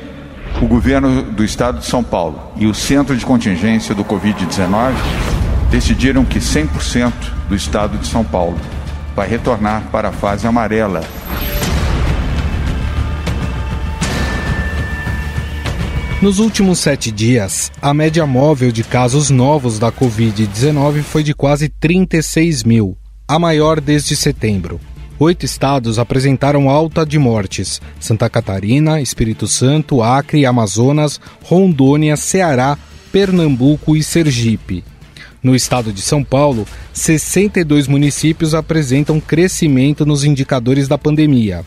o 0.60 0.66
governo 0.66 1.22
do 1.22 1.42
estado 1.42 1.78
de 1.78 1.86
São 1.86 2.04
Paulo 2.04 2.52
e 2.56 2.66
o 2.66 2.74
centro 2.74 3.16
de 3.16 3.24
contingência 3.24 3.94
do 3.94 4.04
Covid-19 4.04 4.92
decidiram 5.70 6.22
que 6.22 6.38
100% 6.38 7.12
do 7.48 7.56
estado 7.56 7.96
de 7.96 8.06
São 8.06 8.22
Paulo 8.22 8.58
vai 9.14 9.26
retornar 9.26 9.84
para 9.90 10.10
a 10.10 10.12
fase 10.12 10.46
amarela 10.46 11.00
Nos 16.22 16.38
últimos 16.38 16.78
sete 16.78 17.12
dias, 17.12 17.70
a 17.80 17.92
média 17.92 18.24
móvel 18.24 18.72
de 18.72 18.82
casos 18.82 19.28
novos 19.28 19.78
da 19.78 19.92
Covid-19 19.92 21.02
foi 21.02 21.22
de 21.22 21.34
quase 21.34 21.68
36 21.68 22.64
mil, 22.64 22.96
a 23.28 23.38
maior 23.38 23.82
desde 23.82 24.16
setembro. 24.16 24.80
Oito 25.18 25.44
estados 25.44 25.98
apresentaram 25.98 26.70
alta 26.70 27.04
de 27.04 27.18
mortes: 27.18 27.82
Santa 28.00 28.30
Catarina, 28.30 28.98
Espírito 28.98 29.46
Santo, 29.46 30.02
Acre, 30.02 30.46
Amazonas, 30.46 31.20
Rondônia, 31.44 32.16
Ceará, 32.16 32.78
Pernambuco 33.12 33.94
e 33.94 34.02
Sergipe. 34.02 34.82
No 35.42 35.54
estado 35.54 35.92
de 35.92 36.00
São 36.00 36.24
Paulo, 36.24 36.66
62 36.94 37.86
municípios 37.86 38.54
apresentam 38.54 39.20
crescimento 39.20 40.06
nos 40.06 40.24
indicadores 40.24 40.88
da 40.88 40.96
pandemia. 40.96 41.62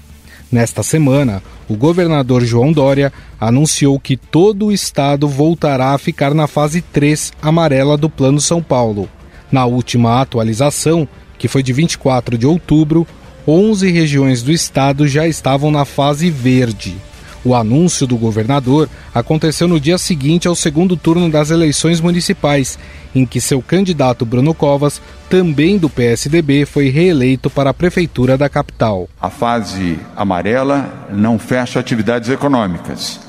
Nesta 0.52 0.82
semana, 0.82 1.44
o 1.68 1.76
governador 1.76 2.44
João 2.44 2.74
Dória 2.74 3.14
anunciou 3.40 4.00
que 4.00 4.18
todo 4.18 4.68
o 4.68 4.72
estado 4.72 5.28
voltará 5.28 5.94
a 5.94 5.98
ficar 5.98 6.34
na 6.34 6.48
fase 6.48 6.82
3 6.82 7.34
amarela 7.42 7.96
do 7.96 8.10
Plano 8.10 8.42
São 8.42 8.62
Paulo. 8.62 9.08
Na 9.52 9.66
última 9.66 10.20
atualização, 10.20 11.08
que 11.38 11.48
foi 11.48 11.62
de 11.62 11.72
24 11.72 12.38
de 12.38 12.48
outubro, 12.48 13.06
11 13.48 13.92
regiões 13.92 14.42
do 14.42 14.52
estado 14.52 15.08
já 15.08 15.28
estavam 15.28 15.70
na 15.70 15.86
fase 15.86 16.32
verde. 16.32 16.96
O 17.44 17.56
anúncio 17.56 18.06
do 18.06 18.18
governador 18.18 18.90
aconteceu 19.14 19.68
no 19.68 19.80
dia 19.80 19.98
seguinte 19.98 20.48
ao 20.48 20.56
segundo 20.56 20.98
turno 20.98 21.30
das 21.30 21.52
eleições 21.52 22.02
municipais, 22.02 22.78
em 23.16 23.26
que 23.26 23.40
seu 23.40 23.62
candidato 23.62 24.26
Bruno 24.26 24.54
Covas, 24.54 25.02
também 25.30 25.78
do 25.78 25.90
PSDB, 25.90 26.66
foi 26.66 26.90
reeleito 26.90 27.50
para 27.50 27.70
a 27.70 27.74
prefeitura 27.74 28.38
da 28.38 28.50
capital. 28.50 29.08
A 29.22 29.30
fase 29.30 29.98
amarela 30.16 31.08
não 31.12 31.40
fecha 31.40 31.80
atividades 31.80 32.30
econômicas, 32.30 33.20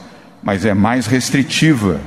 mas 0.42 0.64
é 0.64 0.74
mais 0.74 1.06
restritiva 1.06 2.00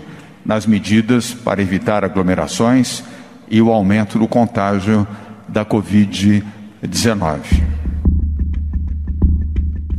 nas 0.45 0.65
medidas 0.65 1.33
para 1.33 1.61
evitar 1.61 2.03
aglomerações 2.03 3.01
e 3.49 3.61
o 3.61 3.71
aumento 3.71 4.19
do 4.19 4.27
contágio 4.27 5.07
da 5.47 5.65
Covid-19. 5.65 6.43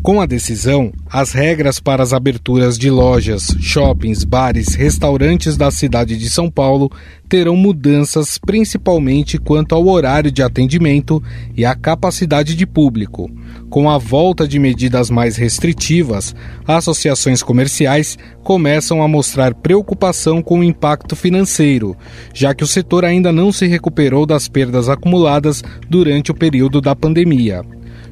Com 0.02 0.20
a 0.20 0.26
decisão, 0.26 0.92
as 1.14 1.30
regras 1.30 1.78
para 1.78 2.02
as 2.02 2.12
aberturas 2.12 2.76
de 2.76 2.90
lojas, 2.90 3.56
shoppings, 3.60 4.24
bares, 4.24 4.74
restaurantes 4.74 5.56
da 5.56 5.70
cidade 5.70 6.18
de 6.18 6.28
São 6.28 6.50
Paulo 6.50 6.90
terão 7.28 7.54
mudanças 7.54 8.36
principalmente 8.36 9.38
quanto 9.38 9.76
ao 9.76 9.86
horário 9.86 10.32
de 10.32 10.42
atendimento 10.42 11.22
e 11.56 11.64
à 11.64 11.72
capacidade 11.76 12.56
de 12.56 12.66
público. 12.66 13.30
Com 13.70 13.88
a 13.88 13.96
volta 13.96 14.46
de 14.48 14.58
medidas 14.58 15.08
mais 15.08 15.36
restritivas, 15.36 16.34
associações 16.66 17.44
comerciais 17.44 18.18
começam 18.42 19.00
a 19.00 19.06
mostrar 19.06 19.54
preocupação 19.54 20.42
com 20.42 20.58
o 20.58 20.64
impacto 20.64 21.14
financeiro, 21.14 21.96
já 22.34 22.52
que 22.52 22.64
o 22.64 22.66
setor 22.66 23.04
ainda 23.04 23.30
não 23.30 23.52
se 23.52 23.68
recuperou 23.68 24.26
das 24.26 24.48
perdas 24.48 24.88
acumuladas 24.88 25.62
durante 25.88 26.32
o 26.32 26.34
período 26.34 26.80
da 26.80 26.96
pandemia. 26.96 27.62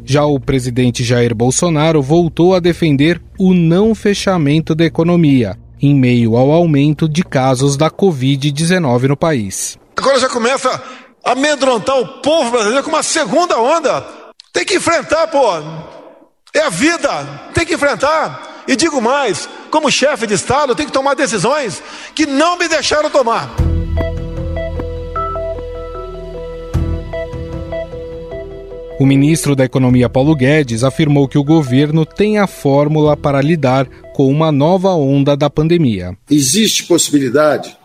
Já 0.04 0.24
o 0.24 0.38
presidente 0.40 1.04
Jair 1.04 1.34
Bolsonaro 1.34 2.02
voltou 2.02 2.54
a 2.54 2.60
defender 2.60 3.20
o 3.38 3.54
não 3.54 3.94
fechamento 3.94 4.74
da 4.74 4.84
economia, 4.84 5.56
em 5.80 5.94
meio 5.94 6.36
ao 6.36 6.50
aumento 6.50 7.08
de 7.08 7.22
casos 7.22 7.76
da 7.76 7.90
Covid-19 7.90 9.08
no 9.08 9.16
país. 9.16 9.78
Agora 9.96 10.18
já 10.18 10.28
começa 10.28 10.82
a 11.24 11.32
amedrontar 11.32 11.98
o 11.98 12.20
povo 12.20 12.50
brasileiro 12.50 12.82
com 12.82 12.90
uma 12.90 13.02
segunda 13.02 13.58
onda. 13.58 14.04
Tem 14.52 14.64
que 14.64 14.76
enfrentar, 14.76 15.28
pô. 15.28 15.40
É 16.54 16.60
a 16.60 16.68
vida, 16.68 17.50
tem 17.54 17.64
que 17.64 17.74
enfrentar. 17.74 18.64
E 18.68 18.76
digo 18.76 19.00
mais, 19.00 19.48
como 19.70 19.90
chefe 19.90 20.26
de 20.26 20.34
Estado, 20.34 20.74
tenho 20.74 20.88
que 20.88 20.92
tomar 20.92 21.14
decisões 21.14 21.82
que 22.14 22.26
não 22.26 22.58
me 22.58 22.68
deixaram 22.68 23.08
tomar. 23.10 23.71
O 29.02 29.04
ministro 29.04 29.56
da 29.56 29.64
Economia 29.64 30.08
Paulo 30.08 30.32
Guedes 30.32 30.84
afirmou 30.84 31.26
que 31.26 31.36
o 31.36 31.42
governo 31.42 32.06
tem 32.06 32.38
a 32.38 32.46
fórmula 32.46 33.16
para 33.16 33.42
lidar 33.42 33.84
com 34.14 34.28
uma 34.28 34.52
nova 34.52 34.90
onda 34.90 35.36
da 35.36 35.50
pandemia. 35.50 36.16
Existe 36.30 36.84
possibilidade 36.84 37.76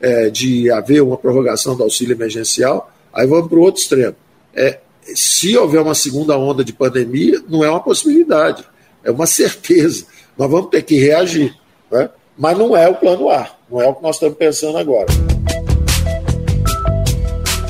é, 0.00 0.30
de 0.30 0.70
haver 0.70 1.02
uma 1.02 1.16
prorrogação 1.16 1.76
do 1.76 1.82
auxílio 1.82 2.14
emergencial, 2.14 2.88
aí 3.12 3.26
vamos 3.26 3.48
para 3.48 3.58
o 3.58 3.62
outro 3.62 3.82
extremo. 3.82 4.14
É, 4.54 4.78
se 5.12 5.56
houver 5.56 5.82
uma 5.82 5.96
segunda 5.96 6.38
onda 6.38 6.64
de 6.64 6.72
pandemia, 6.72 7.42
não 7.48 7.64
é 7.64 7.68
uma 7.68 7.80
possibilidade, 7.80 8.62
é 9.02 9.10
uma 9.10 9.26
certeza. 9.26 10.06
Nós 10.38 10.48
vamos 10.48 10.70
ter 10.70 10.82
que 10.84 10.94
reagir. 11.00 11.52
Né? 11.90 12.08
Mas 12.38 12.56
não 12.56 12.76
é 12.76 12.88
o 12.88 12.94
plano 12.94 13.28
A, 13.28 13.50
não 13.68 13.82
é 13.82 13.88
o 13.88 13.94
que 13.96 14.04
nós 14.04 14.14
estamos 14.14 14.38
pensando 14.38 14.78
agora. 14.78 15.08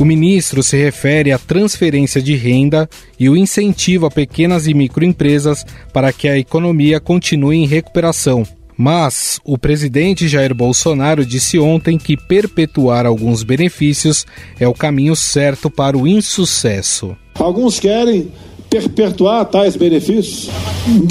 O 0.00 0.04
ministro 0.04 0.62
se 0.62 0.78
refere 0.78 1.30
à 1.30 1.38
transferência 1.38 2.22
de 2.22 2.34
renda 2.34 2.88
e 3.18 3.28
o 3.28 3.36
incentivo 3.36 4.06
a 4.06 4.10
pequenas 4.10 4.66
e 4.66 4.72
microempresas 4.72 5.62
para 5.92 6.10
que 6.10 6.26
a 6.26 6.38
economia 6.38 6.98
continue 6.98 7.58
em 7.58 7.66
recuperação. 7.66 8.42
Mas 8.74 9.38
o 9.44 9.58
presidente 9.58 10.26
Jair 10.26 10.54
Bolsonaro 10.54 11.22
disse 11.22 11.58
ontem 11.58 11.98
que 11.98 12.16
perpetuar 12.16 13.04
alguns 13.04 13.42
benefícios 13.42 14.24
é 14.58 14.66
o 14.66 14.72
caminho 14.72 15.14
certo 15.14 15.68
para 15.68 15.98
o 15.98 16.08
insucesso. 16.08 17.14
Alguns 17.34 17.78
querem 17.78 18.32
perpetuar 18.70 19.44
tais 19.44 19.76
benefícios. 19.76 20.48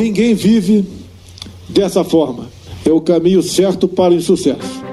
Ninguém 0.01 0.33
vive 0.33 0.83
dessa 1.69 2.03
forma. 2.03 2.49
É 2.83 2.89
o 2.89 3.01
caminho 3.01 3.43
certo 3.43 3.87
para 3.87 4.13
o 4.13 4.17
insucesso. 4.17 4.88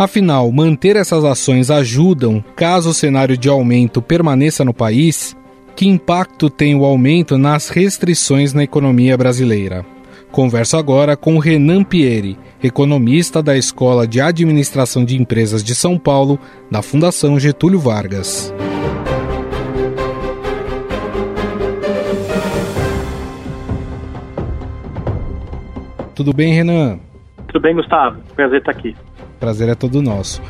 Afinal, 0.00 0.50
manter 0.50 0.96
essas 0.96 1.26
ações 1.26 1.70
ajudam 1.70 2.42
caso 2.56 2.88
o 2.88 2.94
cenário 2.94 3.36
de 3.36 3.50
aumento 3.50 4.00
permaneça 4.00 4.64
no 4.64 4.72
país? 4.72 5.36
Que 5.76 5.86
impacto 5.86 6.48
tem 6.48 6.74
o 6.74 6.86
aumento 6.86 7.36
nas 7.36 7.68
restrições 7.68 8.54
na 8.54 8.64
economia 8.64 9.14
brasileira? 9.14 9.84
Converso 10.32 10.78
agora 10.78 11.18
com 11.18 11.38
Renan 11.38 11.84
Pieri, 11.84 12.38
economista 12.64 13.42
da 13.42 13.58
Escola 13.58 14.06
de 14.06 14.22
Administração 14.22 15.04
de 15.04 15.20
Empresas 15.20 15.62
de 15.62 15.74
São 15.74 15.98
Paulo, 15.98 16.38
da 16.70 16.80
Fundação 16.80 17.38
Getúlio 17.38 17.78
Vargas. 17.78 18.54
Tudo 26.14 26.32
bem, 26.32 26.54
Renan? 26.54 26.98
Tudo 27.48 27.60
bem, 27.60 27.74
Gustavo. 27.74 28.18
Prazer 28.34 28.60
estar 28.60 28.70
aqui. 28.70 28.96
Prazer 29.40 29.70
é 29.70 29.74
todo 29.74 30.02
nosso. 30.02 30.42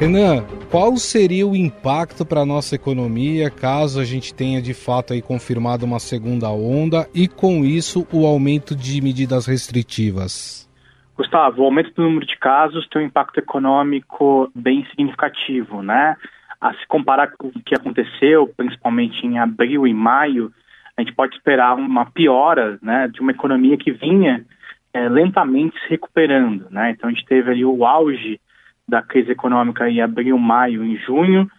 Renan, 0.00 0.42
qual 0.70 0.96
seria 0.96 1.46
o 1.46 1.54
impacto 1.54 2.24
para 2.24 2.40
a 2.40 2.46
nossa 2.46 2.74
economia 2.74 3.50
caso 3.50 4.00
a 4.00 4.04
gente 4.04 4.32
tenha 4.32 4.62
de 4.62 4.72
fato 4.72 5.12
aí 5.12 5.20
confirmado 5.20 5.84
uma 5.84 6.00
segunda 6.00 6.50
onda 6.50 7.06
e 7.14 7.28
com 7.28 7.62
isso 7.62 8.06
o 8.10 8.26
aumento 8.26 8.74
de 8.74 9.02
medidas 9.02 9.46
restritivas? 9.46 10.66
Gustavo, 11.14 11.60
o 11.60 11.64
aumento 11.66 11.92
do 11.92 12.02
número 12.02 12.24
de 12.24 12.38
casos 12.38 12.88
tem 12.88 13.02
um 13.02 13.06
impacto 13.06 13.38
econômico 13.38 14.50
bem 14.54 14.86
significativo, 14.86 15.82
né? 15.82 16.16
A 16.58 16.72
se 16.72 16.86
comparar 16.88 17.32
com 17.36 17.48
o 17.48 17.62
que 17.62 17.74
aconteceu, 17.74 18.50
principalmente 18.56 19.26
em 19.26 19.38
abril 19.38 19.86
e 19.86 19.92
maio, 19.92 20.50
a 20.96 21.02
gente 21.02 21.14
pode 21.14 21.36
esperar 21.36 21.74
uma 21.74 22.06
piora, 22.06 22.78
né, 22.82 23.08
de 23.08 23.20
uma 23.20 23.32
economia 23.32 23.76
que 23.76 23.92
vinha 23.92 24.44
é, 24.92 25.08
lentamente 25.08 25.78
se 25.80 25.90
recuperando. 25.90 26.66
Né? 26.70 26.90
Então 26.90 27.08
a 27.08 27.12
gente 27.12 27.24
teve 27.24 27.50
ali 27.50 27.64
o 27.64 27.84
auge 27.84 28.40
da 28.88 29.02
crise 29.02 29.30
econômica 29.30 29.88
em 29.88 30.00
abril, 30.00 30.38
maio, 30.38 30.84
em 30.84 30.96
junho. 30.96 31.50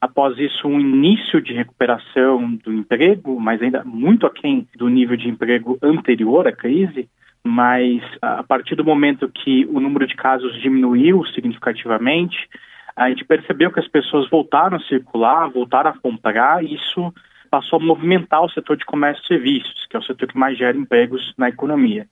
Após 0.00 0.36
isso, 0.38 0.66
um 0.66 0.80
início 0.80 1.40
de 1.40 1.52
recuperação 1.52 2.54
do 2.56 2.72
emprego, 2.72 3.38
mas 3.40 3.62
ainda 3.62 3.84
muito 3.84 4.26
aquém 4.26 4.66
do 4.76 4.88
nível 4.88 5.16
de 5.16 5.28
emprego 5.28 5.78
anterior 5.80 6.46
à 6.46 6.52
crise. 6.52 7.08
Mas 7.44 8.02
a 8.20 8.42
partir 8.42 8.74
do 8.74 8.84
momento 8.84 9.28
que 9.28 9.64
o 9.66 9.80
número 9.80 10.06
de 10.06 10.14
casos 10.14 10.60
diminuiu 10.60 11.24
significativamente, 11.26 12.48
a 12.96 13.08
gente 13.08 13.24
percebeu 13.24 13.70
que 13.70 13.80
as 13.80 13.88
pessoas 13.88 14.28
voltaram 14.28 14.76
a 14.76 14.80
circular, 14.80 15.48
voltaram 15.48 15.90
a 15.90 15.98
comprar, 15.98 16.62
e 16.62 16.74
isso 16.74 17.12
passou 17.50 17.78
a 17.78 17.82
movimentar 17.82 18.42
o 18.42 18.50
setor 18.50 18.76
de 18.76 18.84
comércio 18.84 19.22
e 19.24 19.28
serviços, 19.28 19.86
que 19.88 19.96
é 19.96 19.98
o 19.98 20.02
setor 20.02 20.28
que 20.28 20.38
mais 20.38 20.56
gera 20.56 20.76
empregos 20.76 21.32
na 21.36 21.48
economia. 21.48 22.06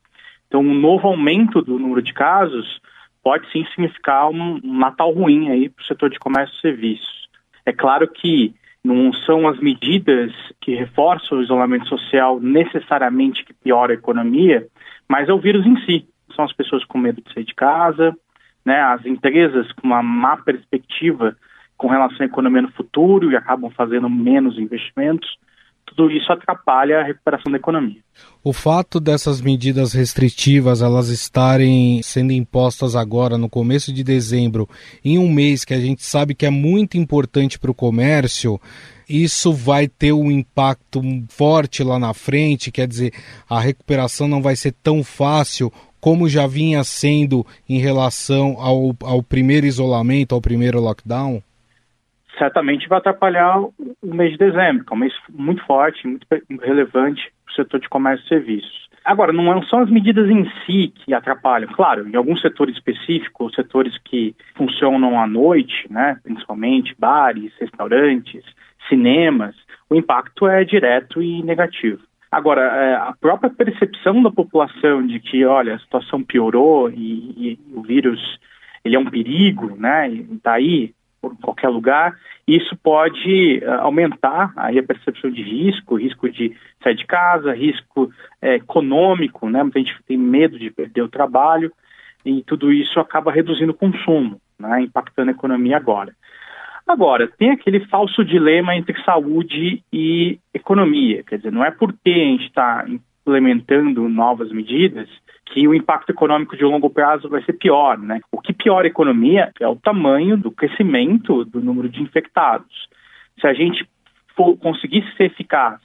Então, 0.51 0.63
um 0.63 0.75
novo 0.75 1.07
aumento 1.07 1.63
do 1.63 1.79
número 1.79 2.03
de 2.03 2.13
casos 2.13 2.81
pode 3.23 3.49
sim 3.53 3.65
significar 3.67 4.29
um, 4.29 4.61
Natal 4.65 5.13
ruim 5.13 5.49
aí 5.49 5.69
para 5.69 5.81
o 5.81 5.87
setor 5.87 6.11
de 6.11 6.19
comércio 6.19 6.57
e 6.59 6.61
serviços. 6.61 7.29
É 7.65 7.73
claro 7.73 8.09
que 8.09 8.53
não 8.83 9.13
são 9.13 9.47
as 9.47 9.61
medidas 9.61 10.33
que 10.61 10.75
reforçam 10.75 11.39
o 11.39 11.43
isolamento 11.43 11.87
social 11.87 12.41
necessariamente 12.41 13.45
que 13.45 13.55
piora 13.55 13.93
a 13.93 13.95
economia, 13.95 14.67
mas 15.09 15.29
é 15.29 15.33
o 15.33 15.39
vírus 15.39 15.65
em 15.65 15.77
si. 15.85 16.09
São 16.35 16.45
as 16.45 16.53
pessoas 16.53 16.85
com 16.85 16.99
medo 16.99 17.23
de 17.23 17.33
sair 17.33 17.45
de 17.45 17.55
casa, 17.55 18.13
né, 18.65 18.81
as 18.81 19.07
empresas 19.07 19.71
com 19.73 19.87
uma 19.87 20.03
má 20.03 20.37
perspectiva 20.37 21.37
com 21.77 21.87
relação 21.87 22.23
à 22.23 22.25
economia 22.25 22.63
no 22.63 22.73
futuro 22.73 23.31
e 23.31 23.37
acabam 23.37 23.71
fazendo 23.71 24.11
menos 24.11 24.59
investimentos 24.59 25.39
tudo 25.95 26.11
isso 26.11 26.33
atrapalha 26.33 27.01
a 27.01 27.05
recuperação 27.05 27.51
da 27.51 27.59
economia. 27.59 28.01
O 28.43 28.53
fato 28.53 28.99
dessas 29.01 29.41
medidas 29.41 29.93
restritivas 29.93 30.83
elas 30.83 31.09
estarem 31.09 32.03
sendo 32.03 32.33
impostas 32.33 32.97
agora 32.97 33.37
no 33.37 33.49
começo 33.49 33.93
de 33.93 34.03
dezembro, 34.03 34.69
em 35.05 35.19
um 35.19 35.29
mês 35.29 35.65
que 35.65 35.75
a 35.75 35.81
gente 35.81 36.05
sabe 36.05 36.35
que 36.35 36.47
é 36.47 36.51
muito 36.51 36.97
importante 36.97 37.59
para 37.59 37.71
o 37.71 37.75
comércio, 37.75 38.61
isso 39.09 39.53
vai 39.53 39.89
ter 39.89 40.13
um 40.13 40.31
impacto 40.31 41.03
forte 41.29 41.83
lá 41.83 41.99
na 41.99 42.15
frente, 42.15 42.71
quer 42.71 42.87
dizer, 42.87 43.13
a 43.49 43.61
recuperação 43.61 44.29
não 44.29 44.41
vai 44.41 44.57
ser 44.57 44.73
tão 44.83 45.03
fácil 45.03 45.73
como 46.01 46.29
já 46.29 46.47
vinha 46.47 46.83
sendo 46.83 47.45
em 47.69 47.79
relação 47.79 48.57
ao, 48.59 48.97
ao 49.03 49.23
primeiro 49.23 49.67
isolamento, 49.67 50.35
ao 50.35 50.41
primeiro 50.41 50.81
lockdown? 50.81 51.43
certamente 52.41 52.89
vai 52.89 52.99
atrapalhar 52.99 53.63
o 54.03 54.15
mês 54.15 54.33
de 54.33 54.39
dezembro, 54.39 54.85
que 54.85 54.93
é 54.93 54.97
um 54.97 55.01
mês 55.01 55.13
muito 55.29 55.65
forte, 55.65 56.07
muito 56.07 56.27
relevante 56.63 57.33
para 57.45 57.53
o 57.53 57.55
setor 57.57 57.81
de 57.81 57.89
comércio 57.89 58.25
e 58.25 58.29
serviços. 58.29 58.91
Agora, 59.05 59.33
não 59.33 59.63
são 59.63 59.81
as 59.81 59.91
medidas 59.91 60.29
em 60.29 60.49
si 60.65 60.89
que 60.89 61.15
atrapalham. 61.15 61.71
Claro, 61.73 62.07
em 62.07 62.15
alguns 62.15 62.41
setores 62.41 62.77
específicos, 62.77 63.55
setores 63.55 63.97
que 64.05 64.35
funcionam 64.55 65.19
à 65.19 65.27
noite, 65.27 65.87
né, 65.91 66.19
principalmente 66.23 66.95
bares, 66.99 67.53
restaurantes, 67.59 68.45
cinemas, 68.89 69.57
o 69.89 69.95
impacto 69.95 70.47
é 70.47 70.65
direto 70.65 71.23
e 71.23 71.43
negativo. 71.43 72.01
Agora, 72.31 72.61
é, 72.61 72.95
a 72.95 73.15
própria 73.19 73.51
percepção 73.51 74.23
da 74.23 74.31
população 74.31 75.05
de 75.05 75.19
que, 75.19 75.45
olha, 75.45 75.75
a 75.75 75.79
situação 75.81 76.23
piorou 76.23 76.89
e, 76.91 76.95
e 77.37 77.59
o 77.75 77.83
vírus 77.83 78.39
ele 78.85 78.97
é 78.97 78.99
um 78.99 79.11
perigo, 79.11 79.77
né, 79.77 80.09
está 80.09 80.53
aí, 80.53 80.95
por 81.21 81.37
qualquer 81.39 81.69
lugar, 81.69 82.19
isso 82.47 82.77
pode 82.83 83.59
uh, 83.63 83.81
aumentar 83.83 84.53
aí 84.57 84.79
a 84.79 84.83
percepção 84.83 85.31
de 85.31 85.43
risco, 85.43 85.97
risco 85.97 86.29
de 86.31 86.57
sair 86.83 86.97
de 86.97 87.07
casa, 87.07 87.53
risco 87.53 88.11
é, 88.41 88.57
econômico, 88.57 89.49
né? 89.49 89.63
Muita 89.63 89.79
gente 89.79 89.95
tem 90.07 90.17
medo 90.17 90.59
de 90.59 90.71
perder 90.71 91.03
o 91.03 91.09
trabalho 91.09 91.73
e 92.25 92.43
tudo 92.43 92.73
isso 92.73 92.99
acaba 92.99 93.33
reduzindo 93.33 93.73
o 93.73 93.77
consumo, 93.77 94.41
né? 94.59 94.83
impactando 94.83 95.31
a 95.31 95.35
economia 95.35 95.77
agora. 95.77 96.15
Agora, 96.87 97.29
tem 97.29 97.51
aquele 97.51 97.81
falso 97.87 98.25
dilema 98.25 98.75
entre 98.75 99.01
saúde 99.05 99.83
e 99.93 100.39
economia, 100.53 101.23
quer 101.23 101.37
dizer, 101.37 101.53
não 101.53 101.65
é 101.65 101.71
porque 101.71 102.11
a 102.11 102.13
gente 102.13 102.47
está 102.47 102.85
implementando 102.89 104.09
novas 104.09 104.51
medidas 104.51 105.09
que 105.51 105.67
o 105.67 105.75
impacto 105.75 106.11
econômico 106.11 106.57
de 106.57 106.65
longo 106.65 106.89
prazo 106.89 107.29
vai 107.29 107.43
ser 107.43 107.55
pior, 107.55 107.99
né? 107.99 108.21
O 108.31 108.41
que 108.41 108.53
piora 108.53 108.87
a 108.87 108.89
economia 108.91 109.53
é 109.61 109.67
o 109.67 109.77
tamanho 109.77 110.37
do 110.37 110.51
crescimento 110.51 111.45
do 111.45 111.61
número 111.61 111.89
de 111.89 112.01
infectados. 112.01 112.89
Se 113.41 113.47
a 113.47 113.53
gente 113.53 113.85
for 114.37 114.57
conseguir 114.57 115.05
ser 115.17 115.25
eficaz 115.25 115.81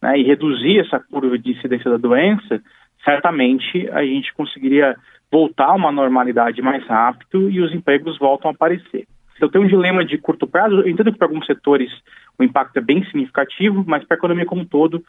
né, 0.00 0.18
e 0.18 0.22
reduzir 0.22 0.80
essa 0.80 0.98
curva 0.98 1.38
de 1.38 1.52
incidência 1.52 1.90
da 1.90 1.98
doença, 1.98 2.62
certamente 3.04 3.88
a 3.90 4.02
gente 4.02 4.32
conseguiria 4.32 4.96
voltar 5.30 5.66
a 5.66 5.74
uma 5.74 5.92
normalidade 5.92 6.62
mais 6.62 6.84
rápido 6.86 7.50
e 7.50 7.60
os 7.60 7.72
empregos 7.72 8.18
voltam 8.18 8.50
a 8.50 8.54
aparecer. 8.54 9.06
Então 9.36 9.48
tem 9.48 9.60
um 9.60 9.66
dilema 9.66 10.04
de 10.04 10.16
curto 10.16 10.46
prazo, 10.46 10.76
eu 10.76 10.88
entendo 10.88 11.12
que 11.12 11.18
para 11.18 11.26
alguns 11.26 11.44
setores 11.44 11.90
o 12.38 12.44
impacto 12.44 12.78
é 12.78 12.80
bem 12.80 13.04
significativo, 13.04 13.84
mas 13.86 14.04
para 14.04 14.16
a 14.16 14.18
economia 14.18 14.46
como 14.46 14.62
um 14.62 14.66
todo 14.66 15.04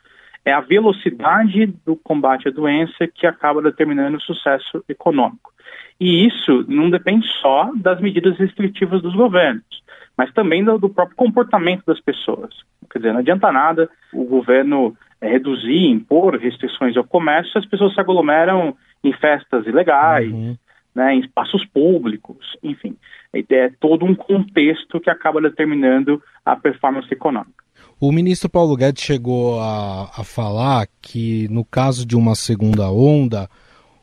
é 0.45 0.51
a 0.51 0.61
velocidade 0.61 1.67
do 1.85 1.95
combate 1.95 2.47
à 2.47 2.51
doença 2.51 3.07
que 3.07 3.25
acaba 3.25 3.61
determinando 3.61 4.17
o 4.17 4.21
sucesso 4.21 4.83
econômico. 4.89 5.53
E 5.99 6.25
isso 6.25 6.65
não 6.67 6.89
depende 6.89 7.27
só 7.41 7.71
das 7.75 8.01
medidas 8.01 8.37
restritivas 8.37 9.01
dos 9.01 9.15
governos, 9.15 9.63
mas 10.17 10.33
também 10.33 10.63
do, 10.63 10.77
do 10.77 10.89
próprio 10.89 11.15
comportamento 11.15 11.83
das 11.85 11.99
pessoas. 11.99 12.53
Quer 12.91 12.99
dizer, 12.99 13.13
não 13.13 13.19
adianta 13.19 13.51
nada 13.51 13.89
o 14.11 14.25
governo 14.25 14.95
é, 15.21 15.29
reduzir, 15.29 15.87
impor 15.87 16.35
restrições 16.37 16.97
ao 16.97 17.03
comércio 17.03 17.53
se 17.53 17.57
as 17.59 17.65
pessoas 17.65 17.93
se 17.93 17.99
aglomeram 18.01 18.75
em 19.03 19.13
festas 19.13 19.65
ilegais, 19.65 20.31
uhum. 20.31 20.57
né, 20.93 21.15
em 21.15 21.19
espaços 21.21 21.65
públicos, 21.65 22.57
enfim. 22.61 22.97
É 23.33 23.69
todo 23.79 24.05
um 24.05 24.13
contexto 24.13 24.99
que 24.99 25.09
acaba 25.09 25.41
determinando 25.41 26.21
a 26.45 26.55
performance 26.55 27.11
econômica. 27.11 27.62
O 28.05 28.11
ministro 28.11 28.49
Paulo 28.49 28.75
Guedes 28.75 29.01
chegou 29.01 29.61
a, 29.61 30.11
a 30.13 30.25
falar 30.25 30.89
que, 31.01 31.47
no 31.47 31.63
caso 31.63 32.05
de 32.05 32.17
uma 32.17 32.35
segunda 32.35 32.91
onda, 32.91 33.49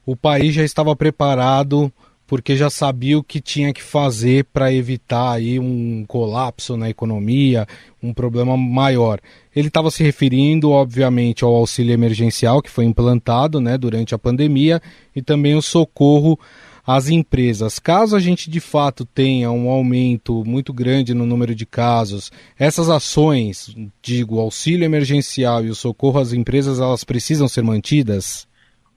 o 0.07 0.17
país 0.17 0.55
já 0.55 0.65
estava 0.65 0.97
preparado 0.97 1.93
porque 2.27 2.57
já 2.57 2.71
sabia 2.71 3.19
o 3.19 3.23
que 3.23 3.43
tinha 3.43 3.75
que 3.75 3.83
fazer 3.83 4.47
para 4.55 4.73
evitar 4.73 5.33
aí 5.33 5.59
um 5.59 6.07
colapso 6.09 6.79
na 6.79 6.89
economia, 6.89 7.67
um 8.03 8.15
problema 8.15 8.57
maior. 8.57 9.21
Ele 9.55 9.69
estava 9.69 9.91
se 9.91 10.03
referindo, 10.03 10.71
obviamente, 10.71 11.45
ao 11.45 11.55
auxílio 11.55 11.93
emergencial 11.93 12.63
que 12.63 12.71
foi 12.71 12.87
implantado 12.87 13.61
né, 13.61 13.77
durante 13.77 14.15
a 14.15 14.19
pandemia 14.19 14.81
e 15.15 15.21
também 15.21 15.55
o 15.57 15.61
socorro 15.61 16.41
as 16.87 17.09
empresas. 17.09 17.79
Caso 17.79 18.17
a 18.17 18.21
gente 18.21 18.51
de 18.51 18.61
fato 18.61 19.05
tenha 19.05 19.51
um 19.51 19.69
aumento 19.69 20.45
muito 20.45 20.73
grande 20.73 21.15
no 21.15 21.27
número 21.27 21.55
de 21.55 21.67
casos, 21.67 22.31
essas 22.59 22.89
ações, 22.89 23.75
digo, 24.03 24.41
auxílio 24.41 24.85
emergencial 24.85 25.65
e 25.65 25.71
o 25.71 25.75
socorro 25.75 26.21
às 26.21 26.33
empresas, 26.33 26.81
elas 26.81 27.05
precisam 27.05 27.49
ser 27.49 27.63
mantidas? 27.63 28.49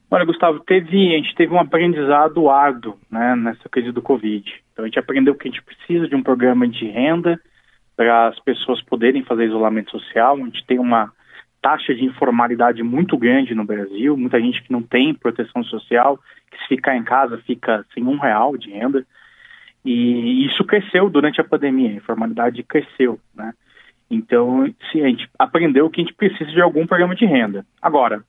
Olha, 0.10 0.26
Gustavo, 0.26 0.60
teve, 0.60 1.16
a 1.16 1.18
gente 1.18 1.34
teve 1.34 1.52
um 1.54 1.60
aprendizado 1.60 2.48
árduo 2.48 2.96
né, 3.10 3.36
nessa 3.36 3.68
crise 3.68 3.92
do 3.92 4.02
Covid. 4.02 4.46
Então 4.72 4.86
a 4.86 4.88
gente 4.88 5.00
aprendeu 5.00 5.34
que 5.34 5.48
a 5.48 5.52
gente 5.52 5.64
precisa 5.64 6.08
de 6.08 6.16
um 6.16 6.22
programa 6.22 6.68
de 6.68 6.86
renda 6.86 7.40
para 7.96 8.28
as 8.28 8.40
pessoas 8.42 8.80
poderem 8.84 9.24
fazer 9.24 9.46
isolamento 9.46 9.92
social. 9.92 10.36
A 10.36 10.40
gente 10.40 10.66
tem 10.66 10.78
uma 10.78 11.12
taxa 11.64 11.96
de 11.96 12.04
informalidade 12.04 12.84
muito 12.84 13.18
grande 13.18 13.56
no 13.56 13.64
Brasil, 13.64 14.18
muita 14.18 14.40
gente 14.40 14.62
que 14.62 14.72
não 14.72 14.84
tem 14.84 15.14
proteção 15.14 15.64
social, 15.64 16.20
que 16.52 16.58
se 16.58 16.68
ficar 16.68 16.98
em 16.98 17.04
casa 17.04 17.42
fica 17.48 17.86
sem 17.94 18.04
um 18.04 18.18
real 18.18 18.58
de 18.58 18.70
renda. 18.70 19.06
E 19.84 20.46
isso 20.46 20.64
cresceu 20.66 21.10
durante 21.10 21.40
a 21.40 21.44
pandemia, 21.44 21.90
a 21.90 21.96
informalidade 21.96 22.62
cresceu, 22.64 23.18
né? 23.34 23.54
Então, 24.12 24.72
se 24.92 25.02
a 25.02 25.08
gente 25.08 25.28
aprendeu 25.40 25.90
que 25.90 26.02
a 26.02 26.04
gente 26.04 26.14
precisa 26.14 26.52
de 26.52 26.62
algum 26.62 26.86
programa 26.86 27.16
de 27.16 27.26
renda. 27.26 27.66
Agora, 27.82 28.24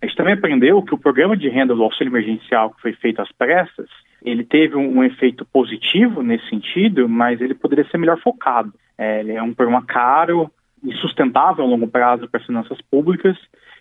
a 0.00 0.06
gente 0.06 0.16
também 0.16 0.34
aprendeu 0.34 0.82
que 0.82 0.94
o 0.94 0.98
programa 0.98 1.36
de 1.36 1.48
renda 1.48 1.74
do 1.74 1.82
auxílio 1.82 2.10
emergencial 2.10 2.70
que 2.70 2.82
foi 2.82 2.92
feito 2.92 3.22
às 3.22 3.30
pressas, 3.30 3.88
ele 4.24 4.44
teve 4.44 4.76
um, 4.76 4.98
um 4.98 5.04
efeito 5.04 5.44
positivo 5.44 6.22
nesse 6.22 6.48
sentido, 6.48 7.08
mas 7.08 7.40
ele 7.40 7.54
poderia 7.54 7.88
ser 7.88 7.98
melhor 7.98 8.18
focado. 8.18 8.74
É, 8.98 9.20
ele 9.20 9.32
é 9.32 9.42
um 9.42 9.54
programa 9.54 9.84
caro, 9.86 10.50
insustentável 10.82 11.64
a 11.64 11.68
longo 11.68 11.86
prazo 11.86 12.28
para 12.28 12.40
as 12.40 12.46
finanças 12.46 12.80
públicas. 12.90 13.36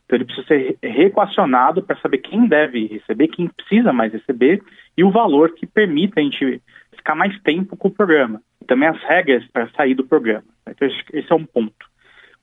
Então 0.05 0.17
ele 0.17 0.25
precisa 0.25 0.47
ser 0.47 0.77
reequacionado 0.83 1.81
para 1.81 1.99
saber 1.99 2.19
quem 2.19 2.47
deve 2.47 2.85
receber, 2.87 3.27
quem 3.29 3.47
precisa 3.47 3.93
mais 3.93 4.11
receber 4.13 4.61
e 4.97 5.03
o 5.03 5.11
valor 5.11 5.53
que 5.53 5.65
permita 5.65 6.19
a 6.19 6.23
gente 6.23 6.61
ficar 6.95 7.15
mais 7.15 7.39
tempo 7.41 7.77
com 7.77 7.87
o 7.87 7.91
programa. 7.93 8.41
E 8.61 8.65
também 8.65 8.89
as 8.89 9.01
regras 9.03 9.45
para 9.51 9.69
sair 9.69 9.95
do 9.95 10.05
programa. 10.05 10.43
Então 10.67 10.87
esse 10.87 11.31
é 11.31 11.35
um 11.35 11.45
ponto. 11.45 11.89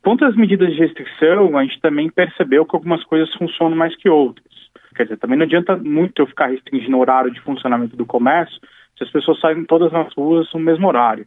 Quanto 0.03 0.25
às 0.25 0.37
medidas 0.37 0.73
de 0.73 0.79
restrição, 0.79 1.57
a 1.59 1.63
gente 1.63 1.81
também 1.81 2.09
percebeu 2.09 2.65
que 2.65 2.75
algumas 2.75 3.05
coisas 3.05 3.33
funcionam 3.35 3.77
mais 3.77 3.95
que 3.97 4.09
outras. 4.09 4.47
Quer 4.95 5.05
dizer, 5.05 5.19
também 5.19 5.39
não 5.39 5.45
adianta 5.45 5.77
muito 5.77 6.23
eu 6.23 6.27
ficar 6.27 6.47
restringindo 6.47 6.97
o 6.97 7.01
horário 7.01 7.31
de 7.31 7.41
funcionamento 7.41 7.97
do 7.97 8.07
comércio 8.07 8.59
se 8.97 9.05
as 9.05 9.11
pessoas 9.11 9.39
saem 9.41 9.65
todas 9.65 9.93
nas 9.93 10.13
ruas 10.15 10.53
no 10.53 10.61
mesmo 10.61 10.89
horário. 10.89 11.27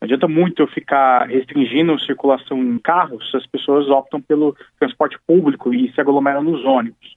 Não 0.00 0.06
adianta 0.06 0.26
muito 0.26 0.62
eu 0.62 0.66
ficar 0.66 1.26
restringindo 1.28 1.92
a 1.92 1.98
circulação 1.98 2.58
em 2.58 2.78
carros 2.78 3.30
se 3.30 3.36
as 3.36 3.46
pessoas 3.46 3.88
optam 3.88 4.20
pelo 4.20 4.56
transporte 4.78 5.18
público 5.26 5.74
e 5.74 5.92
se 5.92 6.00
aglomeram 6.00 6.42
nos 6.42 6.64
ônibus. 6.64 7.16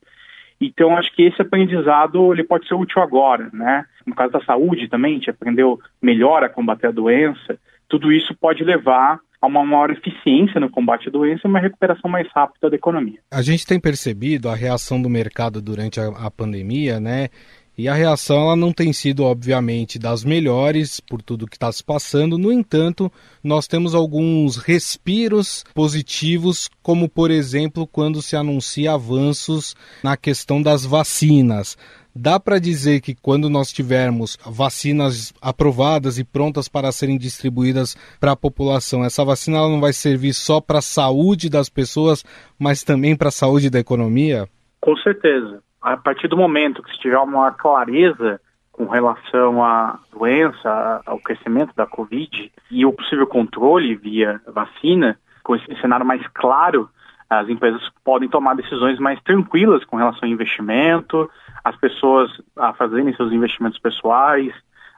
Então, 0.59 0.95
acho 0.97 1.13
que 1.15 1.23
esse 1.23 1.41
aprendizado 1.41 2.33
ele 2.33 2.43
pode 2.43 2.67
ser 2.67 2.73
útil 2.73 3.01
agora, 3.01 3.49
né? 3.53 3.85
No 4.05 4.13
caso 4.13 4.33
da 4.33 4.43
saúde 4.43 4.87
também, 4.87 5.13
a 5.13 5.15
gente 5.15 5.29
aprendeu 5.29 5.79
melhor 6.01 6.43
a 6.43 6.49
combater 6.49 6.87
a 6.87 6.91
doença. 6.91 7.57
Tudo 7.87 8.11
isso 8.11 8.35
pode 8.35 8.63
levar 8.63 9.19
a 9.41 9.47
uma 9.47 9.65
maior 9.65 9.91
eficiência 9.91 10.59
no 10.59 10.69
combate 10.69 11.09
à 11.09 11.11
doença 11.11 11.41
e 11.43 11.49
uma 11.49 11.59
recuperação 11.59 12.09
mais 12.09 12.27
rápida 12.33 12.69
da 12.69 12.75
economia. 12.77 13.19
A 13.29 13.41
gente 13.41 13.67
tem 13.67 13.77
percebido 13.77 14.47
a 14.47 14.55
reação 14.55 15.01
do 15.01 15.09
mercado 15.09 15.61
durante 15.61 15.99
a, 15.99 16.07
a 16.07 16.31
pandemia, 16.31 16.99
né? 16.99 17.27
E 17.75 17.87
a 17.87 17.93
reação 17.95 18.37
ela 18.37 18.55
não 18.55 18.71
tem 18.71 18.93
sido, 18.93 19.23
obviamente, 19.23 19.97
das 19.97 20.23
melhores 20.23 20.99
por 20.99 21.23
tudo 21.23 21.47
que 21.47 21.55
está 21.55 21.71
se 21.71 21.83
passando. 21.83 22.37
No 22.37 22.51
entanto, 22.51 23.11
nós 23.43 23.67
temos 23.67 23.95
alguns 23.95 24.57
respiros 24.57 25.63
positivos, 25.73 26.69
como 26.83 27.09
por 27.09 27.31
exemplo 27.31 27.87
quando 27.87 28.21
se 28.21 28.35
anuncia 28.35 28.93
avanços 28.93 29.75
na 30.03 30.15
questão 30.15 30.61
das 30.61 30.85
vacinas. 30.85 31.75
Dá 32.15 32.39
para 32.39 32.59
dizer 32.59 33.01
que 33.01 33.15
quando 33.15 33.49
nós 33.49 33.71
tivermos 33.71 34.37
vacinas 34.45 35.33
aprovadas 35.41 36.19
e 36.19 36.23
prontas 36.23 36.67
para 36.67 36.91
serem 36.91 37.17
distribuídas 37.17 37.97
para 38.19 38.33
a 38.33 38.35
população, 38.35 39.03
essa 39.03 39.25
vacina 39.25 39.57
não 39.67 39.81
vai 39.81 39.93
servir 39.93 40.33
só 40.33 40.61
para 40.61 40.77
a 40.77 40.83
saúde 40.83 41.49
das 41.49 41.69
pessoas, 41.69 42.23
mas 42.59 42.83
também 42.83 43.15
para 43.15 43.29
a 43.29 43.31
saúde 43.31 43.67
da 43.71 43.79
economia? 43.79 44.47
Com 44.79 44.95
certeza 44.97 45.63
a 45.83 45.97
partir 45.97 46.29
do 46.29 46.37
momento 46.37 46.81
que 46.81 46.91
se 46.91 46.99
tiver 46.99 47.19
uma 47.19 47.51
clareza 47.51 48.39
com 48.71 48.85
relação 48.87 49.63
à 49.63 49.99
doença, 50.11 51.01
ao 51.05 51.19
crescimento 51.19 51.75
da 51.75 51.85
Covid 51.85 52.51
e 52.71 52.85
o 52.85 52.93
possível 52.93 53.27
controle 53.27 53.93
via 53.95 54.41
vacina, 54.47 55.19
com 55.43 55.55
esse 55.55 55.75
cenário 55.81 56.05
mais 56.05 56.25
claro, 56.33 56.89
as 57.29 57.49
empresas 57.49 57.81
podem 58.03 58.29
tomar 58.29 58.55
decisões 58.55 58.97
mais 58.97 59.21
tranquilas 59.23 59.83
com 59.83 59.97
relação 59.97 60.21
ao 60.23 60.29
investimento, 60.29 61.29
as 61.63 61.75
pessoas 61.75 62.31
a 62.55 62.73
fazerem 62.73 63.13
seus 63.15 63.31
investimentos 63.31 63.77
pessoais, 63.77 64.53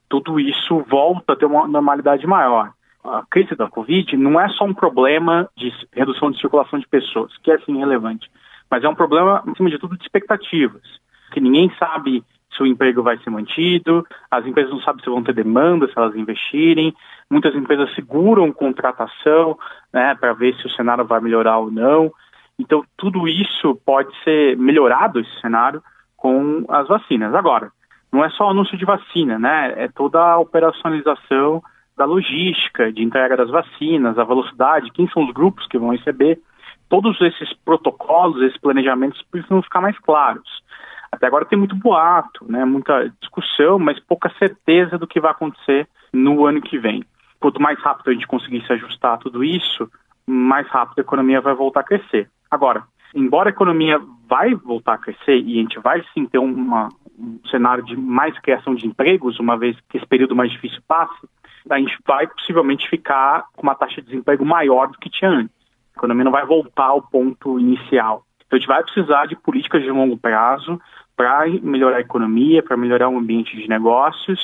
tudo 0.08 0.40
isso 0.40 0.86
volta 0.88 1.34
a 1.34 1.36
ter 1.36 1.46
uma 1.46 1.68
normalidade 1.68 2.26
maior. 2.28 2.72
A 3.04 3.24
crise 3.30 3.56
da 3.56 3.68
Covid 3.68 4.16
não 4.18 4.40
é 4.40 4.48
só 4.50 4.66
um 4.66 4.74
problema 4.74 5.50
de 5.58 5.72
redução 5.94 6.32
de 6.32 6.40
circulação 6.40 6.80
de 6.80 6.88
pessoas, 6.88 7.36
que 7.38 7.52
é 7.52 7.58
sim 7.60 7.78
relevante, 7.78 8.30
mas 8.70 8.84
é 8.84 8.90
um 8.90 8.96
problema, 8.96 9.44
acima 9.48 9.70
de 9.70 9.78
tudo, 9.78 9.98
de 9.98 10.04
expectativas, 10.04 10.84
que 11.32 11.40
ninguém 11.40 11.72
sabe 11.78 12.24
se 12.56 12.64
o 12.64 12.66
emprego 12.66 13.04
vai 13.04 13.18
ser 13.18 13.30
mantido, 13.30 14.06
as 14.32 14.46
empresas 14.46 14.72
não 14.72 14.80
sabem 14.80 15.04
se 15.04 15.10
vão 15.10 15.24
ter 15.24 15.34
demanda, 15.34 15.88
se 15.88 15.94
elas 15.98 16.16
investirem, 16.16 16.96
muitas 17.30 17.54
empresas 17.56 17.94
seguram 17.94 18.52
contratação 18.52 19.58
né, 19.94 20.16
para 20.16 20.34
ver 20.34 20.56
se 20.56 20.66
o 20.66 20.70
cenário 20.70 21.06
vai 21.06 21.20
melhorar 21.20 21.58
ou 21.58 21.70
não. 21.70 22.12
Então, 22.58 22.84
tudo 22.96 23.28
isso 23.28 23.76
pode 23.86 24.10
ser 24.24 24.58
melhorado, 24.58 25.20
esse 25.20 25.42
cenário, 25.42 25.84
com 26.16 26.64
as 26.70 26.88
vacinas. 26.88 27.36
Agora, 27.36 27.72
não 28.12 28.24
é 28.24 28.30
só 28.30 28.50
anúncio 28.50 28.78
de 28.78 28.86
vacina, 28.86 29.38
né? 29.38 29.74
É 29.76 29.88
toda 29.90 30.22
a 30.22 30.40
operacionalização 30.40 31.62
da 31.98 32.06
logística, 32.06 32.92
de 32.92 33.04
entrega 33.04 33.36
das 33.36 33.50
vacinas, 33.50 34.18
a 34.18 34.24
velocidade, 34.24 34.92
quem 34.92 35.08
são 35.10 35.26
os 35.26 35.34
grupos 35.34 35.68
que 35.68 35.78
vão 35.78 35.90
receber 35.90 36.40
todos 36.90 37.20
esses 37.22 37.54
protocolos, 37.66 38.42
esses 38.42 38.60
planejamentos 38.60 39.22
precisam 39.32 39.62
ficar 39.62 39.82
mais 39.82 39.98
claros. 40.00 40.64
Até 41.12 41.28
agora 41.28 41.46
tem 41.46 41.58
muito 41.58 41.76
boato, 41.76 42.50
né, 42.50 42.66
muita 42.66 43.10
discussão, 43.22 43.80
mas 43.80 44.00
pouca 44.00 44.30
certeza 44.38 44.98
do 44.98 45.08
que 45.08 45.20
vai 45.20 45.32
acontecer 45.32 45.88
no 46.14 46.46
ano 46.46 46.62
que 46.62 46.78
vem. 46.78 47.04
Quanto 47.40 47.62
mais 47.62 47.80
rápido 47.80 48.10
a 48.10 48.14
gente 48.14 48.28
conseguir 48.28 48.66
se 48.66 48.74
ajustar 48.74 49.14
a 49.14 49.18
tudo 49.18 49.44
isso, 49.44 49.90
mais 50.28 50.68
rápido 50.68 51.00
a 51.00 51.02
economia 51.02 51.42
vai 51.42 51.54
voltar 51.54 51.82
a 51.82 51.84
crescer. 51.84 52.30
Agora, 52.50 52.84
embora 53.14 53.50
a 53.50 53.52
economia 53.52 54.00
vai 54.28 54.54
voltar 54.54 54.94
a 54.94 54.98
crescer 54.98 55.38
e 55.40 55.60
a 55.60 55.62
gente 55.62 55.80
vai 55.80 56.04
sim 56.14 56.26
ter 56.26 56.40
uma, 56.40 56.90
um 57.18 57.40
cenário 57.50 57.84
de 57.84 57.96
mais 57.96 58.38
criação 58.40 58.76
de 58.76 58.86
empregos, 58.86 59.40
uma 59.40 59.58
vez 59.58 59.78
que 59.90 59.98
esse 59.98 60.06
período 60.06 60.36
mais 60.36 60.52
difícil 60.52 60.82
passe, 60.88 61.28
a 61.70 61.80
gente 61.80 61.98
vai 62.06 62.28
possivelmente 62.28 62.90
ficar 62.90 63.46
com 63.56 63.64
uma 63.64 63.76
taxa 63.76 64.02
de 64.02 64.08
desemprego 64.08 64.46
maior 64.46 64.88
do 64.88 64.98
que 64.98 65.10
tinha 65.10 65.32
antes. 65.32 65.55
A 65.96 66.00
economia 66.00 66.26
não 66.26 66.32
vai 66.32 66.46
voltar 66.46 66.88
ao 66.88 67.02
ponto 67.02 67.60
inicial. 67.60 68.26
Então 68.46 68.58
a 68.58 68.60
gente 68.60 68.68
vai 68.68 68.84
precisar 68.84 69.26
de 69.26 69.36
políticas 69.36 69.82
de 69.82 69.90
longo 69.90 70.18
prazo 70.18 70.80
para 71.16 71.46
melhorar 71.62 71.98
a 71.98 72.02
economia, 72.02 72.62
para 72.62 72.78
melhorar 72.78 73.10
o 73.10 73.18
ambiente 73.18 73.56
de 73.56 73.68
negócios, 73.68 74.40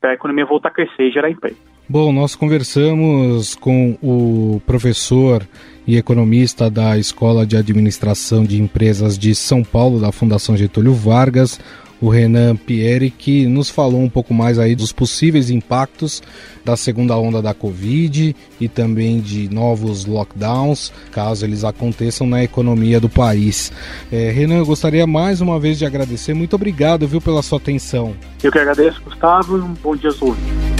para 0.00 0.10
a 0.10 0.14
economia 0.14 0.44
voltar 0.44 0.68
a 0.68 0.72
crescer 0.72 1.04
e 1.04 1.12
gerar 1.12 1.30
emprego. 1.30 1.56
Bom, 1.88 2.12
nós 2.12 2.36
conversamos 2.36 3.54
com 3.54 3.96
o 4.02 4.60
professor 4.66 5.42
e 5.86 5.96
economista 5.96 6.70
da 6.70 6.98
Escola 6.98 7.46
de 7.46 7.56
Administração 7.56 8.44
de 8.44 8.60
Empresas 8.60 9.18
de 9.18 9.34
São 9.34 9.62
Paulo, 9.64 9.98
da 9.98 10.12
Fundação 10.12 10.54
Getúlio 10.54 10.92
Vargas, 10.92 11.58
o 12.00 12.08
Renan 12.08 12.56
Pieri, 12.56 13.10
que 13.10 13.46
nos 13.46 13.70
falou 13.70 14.00
um 14.00 14.08
pouco 14.08 14.32
mais 14.32 14.58
aí 14.58 14.74
dos 14.74 14.92
possíveis 14.92 15.50
impactos 15.50 16.22
da 16.64 16.76
segunda 16.76 17.16
onda 17.16 17.40
da 17.40 17.54
Covid 17.54 18.36
e 18.60 18.68
também 18.68 19.20
de 19.20 19.52
novos 19.52 20.04
lockdowns, 20.04 20.92
caso 21.10 21.44
eles 21.44 21.64
aconteçam 21.64 22.26
na 22.26 22.42
economia 22.42 23.00
do 23.00 23.08
país. 23.08 23.72
É, 24.12 24.30
Renan, 24.30 24.58
eu 24.58 24.66
gostaria 24.66 25.06
mais 25.06 25.40
uma 25.40 25.58
vez 25.58 25.78
de 25.78 25.86
agradecer. 25.86 26.34
Muito 26.34 26.54
obrigado, 26.54 27.08
viu, 27.08 27.20
pela 27.20 27.42
sua 27.42 27.58
atenção. 27.58 28.14
Eu 28.42 28.52
que 28.52 28.58
agradeço, 28.58 29.00
Gustavo, 29.02 29.56
um 29.56 29.74
bom 29.74 29.96
dia 29.96 30.10
aos 30.10 30.20
ouvintes. 30.20 30.77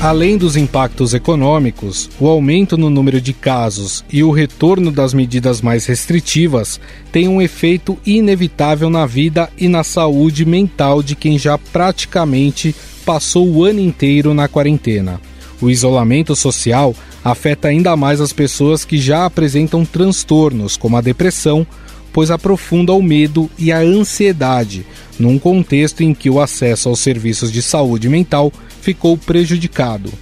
Além 0.00 0.38
dos 0.38 0.56
impactos 0.56 1.12
econômicos, 1.12 2.08
o 2.18 2.26
aumento 2.26 2.78
no 2.78 2.88
número 2.88 3.20
de 3.20 3.34
casos 3.34 4.02
e 4.10 4.24
o 4.24 4.30
retorno 4.30 4.90
das 4.90 5.12
medidas 5.12 5.60
mais 5.60 5.84
restritivas 5.84 6.80
têm 7.12 7.28
um 7.28 7.42
efeito 7.42 7.98
inevitável 8.06 8.88
na 8.88 9.04
vida 9.04 9.50
e 9.58 9.68
na 9.68 9.84
saúde 9.84 10.46
mental 10.46 11.02
de 11.02 11.14
quem 11.14 11.38
já 11.38 11.58
praticamente 11.58 12.74
passou 13.04 13.46
o 13.46 13.62
ano 13.62 13.78
inteiro 13.78 14.32
na 14.32 14.48
quarentena. 14.48 15.20
O 15.60 15.68
isolamento 15.68 16.34
social 16.34 16.94
afeta 17.22 17.68
ainda 17.68 17.94
mais 17.94 18.22
as 18.22 18.32
pessoas 18.32 18.86
que 18.86 18.96
já 18.96 19.26
apresentam 19.26 19.84
transtornos, 19.84 20.78
como 20.78 20.96
a 20.96 21.02
depressão, 21.02 21.66
pois 22.10 22.30
aprofunda 22.30 22.94
o 22.94 23.02
medo 23.02 23.50
e 23.58 23.70
a 23.70 23.80
ansiedade, 23.80 24.86
num 25.18 25.38
contexto 25.38 26.02
em 26.02 26.14
que 26.14 26.30
o 26.30 26.40
acesso 26.40 26.88
aos 26.88 27.00
serviços 27.00 27.52
de 27.52 27.60
saúde 27.60 28.08
mental 28.08 28.50
ficou 28.80 29.16
prejudicado. 29.16 30.12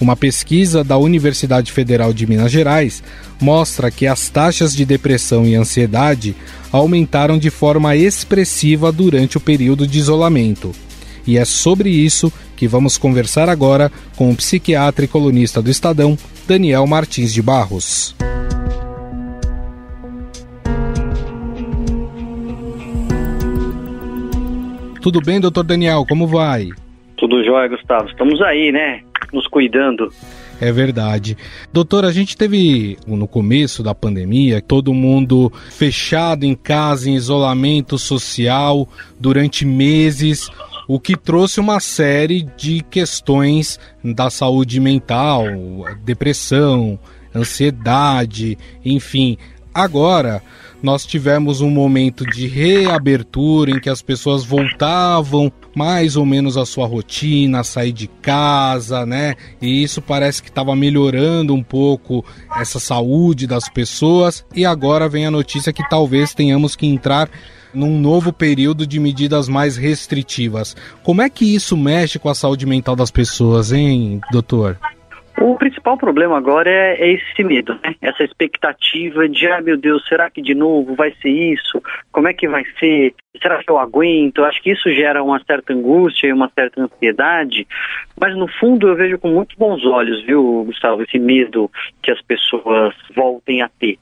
Uma 0.00 0.16
pesquisa 0.16 0.82
da 0.82 0.98
Universidade 0.98 1.70
Federal 1.72 2.12
de 2.12 2.26
Minas 2.26 2.50
Gerais 2.50 3.02
mostra 3.40 3.90
que 3.90 4.06
as 4.06 4.28
taxas 4.28 4.74
de 4.74 4.84
depressão 4.84 5.46
e 5.46 5.54
ansiedade 5.54 6.34
aumentaram 6.72 7.38
de 7.38 7.48
forma 7.50 7.94
expressiva 7.94 8.90
durante 8.90 9.36
o 9.36 9.40
período 9.40 9.86
de 9.86 9.98
isolamento. 9.98 10.72
E 11.26 11.38
é 11.38 11.44
sobre 11.44 11.88
isso 11.90 12.32
que 12.56 12.68
vamos 12.68 12.98
conversar 12.98 13.48
agora 13.48 13.90
com 14.16 14.30
o 14.30 14.36
psiquiatra 14.36 15.04
e 15.04 15.08
colunista 15.08 15.62
do 15.62 15.70
Estadão, 15.70 16.18
Daniel 16.46 16.86
Martins 16.86 17.32
de 17.32 17.40
Barros. 17.40 18.14
Tudo 25.00 25.20
bem, 25.20 25.38
doutor 25.38 25.64
Daniel? 25.64 26.04
Como 26.08 26.26
vai? 26.26 26.70
Tudo 27.34 27.46
jóia, 27.46 27.66
Gustavo. 27.66 28.08
Estamos 28.08 28.40
aí, 28.40 28.70
né? 28.70 29.00
Nos 29.32 29.48
cuidando. 29.48 30.08
É 30.60 30.70
verdade. 30.70 31.36
Doutor, 31.72 32.04
a 32.04 32.12
gente 32.12 32.36
teve 32.36 32.96
no 33.08 33.26
começo 33.26 33.82
da 33.82 33.92
pandemia 33.92 34.62
todo 34.62 34.94
mundo 34.94 35.52
fechado 35.68 36.44
em 36.44 36.54
casa, 36.54 37.10
em 37.10 37.16
isolamento 37.16 37.98
social 37.98 38.88
durante 39.18 39.64
meses, 39.64 40.48
o 40.86 41.00
que 41.00 41.16
trouxe 41.16 41.58
uma 41.58 41.80
série 41.80 42.46
de 42.56 42.84
questões 42.88 43.80
da 44.04 44.30
saúde 44.30 44.78
mental, 44.78 45.42
depressão, 46.04 46.96
ansiedade, 47.34 48.56
enfim. 48.84 49.36
Agora, 49.74 50.40
nós 50.80 51.04
tivemos 51.04 51.60
um 51.60 51.70
momento 51.70 52.24
de 52.24 52.46
reabertura 52.46 53.72
em 53.72 53.80
que 53.80 53.90
as 53.90 54.02
pessoas 54.02 54.44
voltavam 54.44 55.52
mais 55.74 56.16
ou 56.16 56.24
menos 56.24 56.56
à 56.56 56.64
sua 56.64 56.86
rotina, 56.86 57.60
a 57.60 57.64
sair 57.64 57.92
de 57.92 58.06
casa, 58.06 59.04
né? 59.04 59.34
E 59.60 59.82
isso 59.82 60.00
parece 60.00 60.42
que 60.42 60.48
estava 60.48 60.74
melhorando 60.76 61.54
um 61.54 61.62
pouco 61.62 62.24
essa 62.56 62.78
saúde 62.78 63.46
das 63.46 63.68
pessoas. 63.68 64.44
E 64.54 64.64
agora 64.64 65.08
vem 65.08 65.26
a 65.26 65.30
notícia 65.30 65.72
que 65.72 65.88
talvez 65.88 66.34
tenhamos 66.34 66.76
que 66.76 66.86
entrar 66.86 67.28
num 67.74 67.98
novo 67.98 68.32
período 68.32 68.86
de 68.86 69.00
medidas 69.00 69.48
mais 69.48 69.76
restritivas. 69.76 70.76
Como 71.02 71.20
é 71.20 71.28
que 71.28 71.54
isso 71.54 71.76
mexe 71.76 72.18
com 72.18 72.28
a 72.28 72.34
saúde 72.34 72.64
mental 72.64 72.94
das 72.94 73.10
pessoas, 73.10 73.72
hein, 73.72 74.20
doutor? 74.30 74.78
O 75.40 75.56
principal 75.56 75.96
problema 75.98 76.36
agora 76.36 76.70
é, 76.70 76.94
é, 76.94 77.12
esse 77.12 77.42
medo, 77.42 77.74
né? 77.82 77.96
Essa 78.00 78.22
expectativa 78.22 79.28
de, 79.28 79.46
ah, 79.48 79.60
meu 79.60 79.76
Deus, 79.76 80.06
será 80.06 80.30
que 80.30 80.40
de 80.40 80.54
novo 80.54 80.94
vai 80.94 81.12
ser 81.20 81.28
isso? 81.28 81.82
Como 82.12 82.28
é 82.28 82.32
que 82.32 82.48
vai 82.48 82.64
ser? 82.78 83.14
Será 83.42 83.62
que 83.62 83.70
eu 83.70 83.78
aguento? 83.78 84.44
Acho 84.44 84.62
que 84.62 84.70
isso 84.70 84.92
gera 84.92 85.22
uma 85.22 85.42
certa 85.44 85.72
angústia 85.72 86.28
e 86.28 86.32
uma 86.32 86.48
certa 86.54 86.82
ansiedade, 86.82 87.66
mas 88.18 88.36
no 88.36 88.46
fundo 88.46 88.88
eu 88.88 88.94
vejo 88.94 89.18
com 89.18 89.28
muito 89.28 89.56
bons 89.58 89.84
olhos, 89.84 90.22
viu, 90.24 90.64
Gustavo, 90.66 91.02
esse 91.02 91.18
medo 91.18 91.70
que 92.00 92.12
as 92.12 92.22
pessoas 92.22 92.94
voltem 93.14 93.60
a 93.60 93.68
ter 93.68 93.98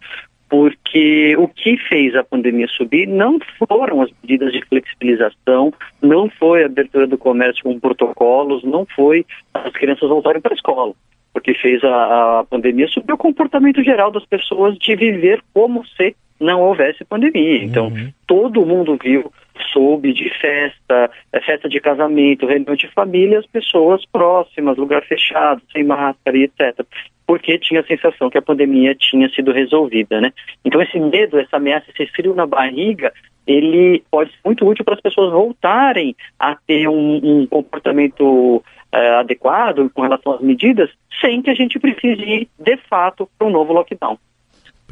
porque 0.53 1.35
o 1.39 1.49
que 1.49 1.79
fez 1.79 2.15
a 2.15 2.23
pandemia 2.23 2.69
subir 2.69 3.07
não 3.07 3.39
foram 3.59 4.03
as 4.03 4.11
medidas 4.23 4.53
de 4.53 4.63
flexibilização, 4.67 5.73
não 6.03 6.29
foi 6.29 6.63
a 6.63 6.67
abertura 6.67 7.07
do 7.07 7.17
comércio 7.17 7.65
com 7.65 7.81
protocolos, 7.81 8.63
não 8.63 8.85
foi 8.85 9.25
as 9.55 9.73
crianças 9.73 10.11
voltarem 10.11 10.43
para 10.43 10.53
a 10.53 10.55
escola. 10.55 10.93
Porque 11.33 11.55
fez 11.55 11.83
a, 11.83 12.41
a 12.41 12.45
pandemia 12.45 12.89
sobre 12.89 13.13
o 13.13 13.19
comportamento 13.19 13.83
geral 13.83 14.11
das 14.11 14.25
pessoas 14.25 14.77
de 14.79 14.95
viver 14.95 15.43
como 15.53 15.85
se 15.87 16.15
não 16.39 16.61
houvesse 16.61 17.05
pandemia. 17.05 17.63
Então, 17.65 17.87
uhum. 17.87 18.13
todo 18.27 18.67
mundo 18.67 18.99
viu, 19.03 19.33
soube 19.73 20.13
de 20.13 20.29
festa, 20.41 21.11
é, 21.33 21.41
festa 21.41 21.69
de 21.69 21.81
casamento, 21.81 22.47
reunião 22.47 22.75
de 22.75 22.89
família, 22.89 23.39
as 23.39 23.47
pessoas 23.47 24.05
próximas, 24.07 24.77
lugar 24.77 25.03
fechado, 25.05 25.63
sem 25.73 25.85
máscara 25.85 26.37
e 26.37 26.45
etc. 26.45 26.85
Porque 27.27 27.59
tinha 27.59 27.81
a 27.81 27.87
sensação 27.87 28.29
que 28.29 28.37
a 28.37 28.43
pandemia 28.43 28.95
tinha 28.95 29.29
sido 29.31 29.53
resolvida, 29.53 30.21
né? 30.21 30.33
Então, 30.65 30.83
esse 30.83 30.99
medo, 30.99 31.39
essa 31.39 31.57
ameaça, 31.57 31.87
esse 31.91 32.11
frio 32.13 32.35
na 32.35 32.47
barriga, 32.47 33.13
ele 33.47 34.03
pode 34.11 34.31
ser 34.31 34.39
muito 34.45 34.67
útil 34.67 34.85
para 34.85 34.95
as 34.95 35.01
pessoas 35.01 35.33
voltarem 35.33 36.15
a 36.39 36.57
ter 36.67 36.89
um, 36.89 37.21
um 37.23 37.47
comportamento 37.47 38.63
é, 38.93 39.15
adequado 39.15 39.91
com 39.91 40.03
relação 40.03 40.35
às 40.35 40.41
medidas, 40.41 40.91
sem 41.21 41.41
que 41.41 41.51
a 41.51 41.55
gente 41.55 41.79
precise 41.79 42.23
ir, 42.23 42.49
de 42.59 42.77
fato, 42.89 43.29
para 43.39 43.49
um 43.49 43.51
novo 43.51 43.73
lockdown. 43.73 44.19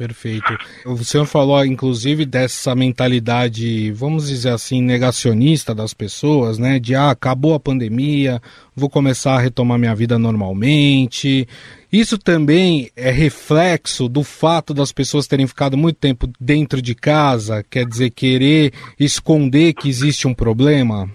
Perfeito. 0.01 0.57
O 0.83 0.97
senhor 1.03 1.27
falou, 1.27 1.63
inclusive, 1.63 2.25
dessa 2.25 2.73
mentalidade, 2.73 3.91
vamos 3.91 4.29
dizer 4.29 4.49
assim, 4.49 4.81
negacionista 4.81 5.75
das 5.75 5.93
pessoas, 5.93 6.57
né? 6.57 6.79
De, 6.79 6.95
ah, 6.95 7.11
acabou 7.11 7.53
a 7.53 7.59
pandemia, 7.59 8.41
vou 8.75 8.89
começar 8.89 9.35
a 9.35 9.39
retomar 9.39 9.77
minha 9.77 9.93
vida 9.93 10.17
normalmente. 10.17 11.47
Isso 11.93 12.17
também 12.17 12.89
é 12.95 13.11
reflexo 13.11 14.09
do 14.09 14.23
fato 14.23 14.73
das 14.73 14.91
pessoas 14.91 15.27
terem 15.27 15.45
ficado 15.45 15.77
muito 15.77 15.97
tempo 15.97 16.27
dentro 16.39 16.81
de 16.81 16.95
casa, 16.95 17.63
quer 17.69 17.85
dizer, 17.85 18.09
querer 18.09 18.73
esconder 18.99 19.73
que 19.73 19.87
existe 19.87 20.27
um 20.27 20.33
problema? 20.33 21.07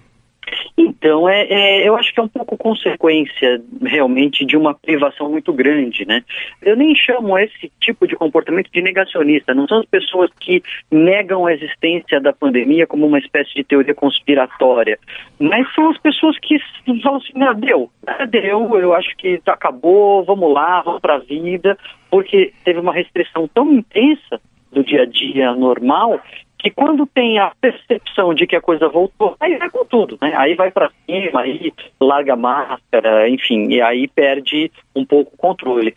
Então, 1.06 1.28
é, 1.28 1.46
é, 1.48 1.88
eu 1.88 1.94
acho 1.94 2.12
que 2.12 2.18
é 2.18 2.22
um 2.24 2.28
pouco 2.28 2.58
consequência 2.58 3.62
realmente 3.80 4.44
de 4.44 4.56
uma 4.56 4.74
privação 4.74 5.30
muito 5.30 5.52
grande, 5.52 6.04
né? 6.04 6.24
Eu 6.60 6.74
nem 6.74 6.96
chamo 6.96 7.38
esse 7.38 7.70
tipo 7.80 8.08
de 8.08 8.16
comportamento 8.16 8.72
de 8.72 8.82
negacionista, 8.82 9.54
não 9.54 9.68
são 9.68 9.78
as 9.78 9.86
pessoas 9.86 10.32
que 10.40 10.60
negam 10.90 11.46
a 11.46 11.54
existência 11.54 12.20
da 12.20 12.32
pandemia 12.32 12.88
como 12.88 13.06
uma 13.06 13.20
espécie 13.20 13.54
de 13.54 13.62
teoria 13.62 13.94
conspiratória, 13.94 14.98
mas 15.38 15.72
são 15.76 15.90
as 15.90 15.98
pessoas 15.98 16.36
que 16.40 16.58
falam 17.00 17.18
assim, 17.18 17.40
ah, 17.40 17.52
deu, 17.52 17.88
ah, 18.04 18.26
deu, 18.26 18.76
eu 18.76 18.92
acho 18.92 19.16
que 19.16 19.40
acabou, 19.46 20.24
vamos 20.24 20.52
lá, 20.52 20.82
vamos 20.82 21.00
para 21.00 21.14
a 21.14 21.20
vida, 21.20 21.78
porque 22.10 22.52
teve 22.64 22.80
uma 22.80 22.92
restrição 22.92 23.46
tão 23.46 23.72
intensa 23.72 24.40
do 24.76 24.84
dia 24.84 25.02
a 25.02 25.06
dia 25.06 25.54
normal 25.54 26.20
que 26.58 26.70
quando 26.70 27.06
tem 27.06 27.38
a 27.38 27.52
percepção 27.60 28.34
de 28.34 28.46
que 28.46 28.56
a 28.56 28.60
coisa 28.60 28.88
voltou, 28.88 29.36
aí 29.40 29.56
vai 29.56 29.70
com 29.70 29.84
tudo, 29.84 30.18
né? 30.20 30.32
Aí 30.36 30.54
vai 30.54 30.70
para 30.70 30.90
cima, 31.06 31.40
aí 31.40 31.72
larga 32.00 32.32
a 32.32 32.36
máscara, 32.36 33.28
enfim, 33.28 33.68
e 33.70 33.80
aí 33.80 34.08
perde 34.08 34.70
um 34.94 35.04
pouco 35.04 35.34
o 35.34 35.38
controle. 35.38 35.94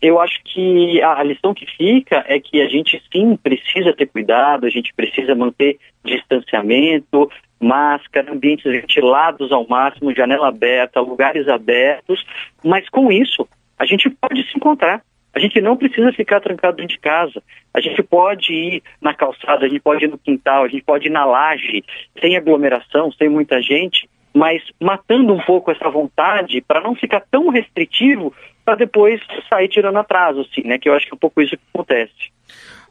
Eu 0.00 0.20
acho 0.20 0.40
que 0.44 1.00
a 1.02 1.22
lição 1.22 1.54
que 1.54 1.66
fica 1.66 2.24
é 2.26 2.38
que 2.40 2.60
a 2.60 2.68
gente 2.68 3.02
sim 3.12 3.36
precisa 3.36 3.92
ter 3.92 4.06
cuidado, 4.06 4.66
a 4.66 4.70
gente 4.70 4.92
precisa 4.94 5.34
manter 5.34 5.78
distanciamento, 6.04 7.30
máscara, 7.60 8.32
ambientes 8.32 8.64
ventilados 8.64 9.52
ao 9.52 9.66
máximo, 9.66 10.14
janela 10.14 10.48
aberta, 10.48 11.00
lugares 11.00 11.48
abertos, 11.48 12.24
mas 12.64 12.88
com 12.88 13.12
isso 13.12 13.48
a 13.78 13.86
gente 13.86 14.10
pode 14.10 14.42
se 14.50 14.56
encontrar. 14.56 15.02
A 15.34 15.38
gente 15.38 15.60
não 15.60 15.76
precisa 15.76 16.12
ficar 16.12 16.40
trancado 16.40 16.76
dentro 16.76 16.94
de 16.94 17.00
casa. 17.00 17.42
A 17.72 17.80
gente 17.80 18.02
pode 18.02 18.52
ir 18.52 18.82
na 19.00 19.14
calçada, 19.14 19.64
a 19.64 19.68
gente 19.68 19.80
pode 19.80 20.04
ir 20.04 20.08
no 20.08 20.18
quintal, 20.18 20.64
a 20.64 20.68
gente 20.68 20.84
pode 20.84 21.06
ir 21.08 21.10
na 21.10 21.24
laje, 21.24 21.84
sem 22.20 22.36
aglomeração, 22.36 23.10
sem 23.12 23.28
muita 23.28 23.60
gente, 23.62 24.08
mas 24.34 24.62
matando 24.80 25.32
um 25.32 25.40
pouco 25.40 25.70
essa 25.70 25.88
vontade 25.88 26.60
para 26.60 26.80
não 26.80 26.94
ficar 26.94 27.20
tão 27.30 27.48
restritivo 27.48 28.34
para 28.64 28.76
depois 28.76 29.20
sair 29.48 29.68
tirando 29.68 29.98
atraso, 29.98 30.40
assim, 30.40 30.66
né? 30.66 30.78
Que 30.78 30.88
eu 30.88 30.94
acho 30.94 31.06
que 31.06 31.12
é 31.12 31.16
um 31.16 31.18
pouco 31.18 31.40
isso 31.42 31.56
que 31.56 31.62
acontece. 31.72 32.32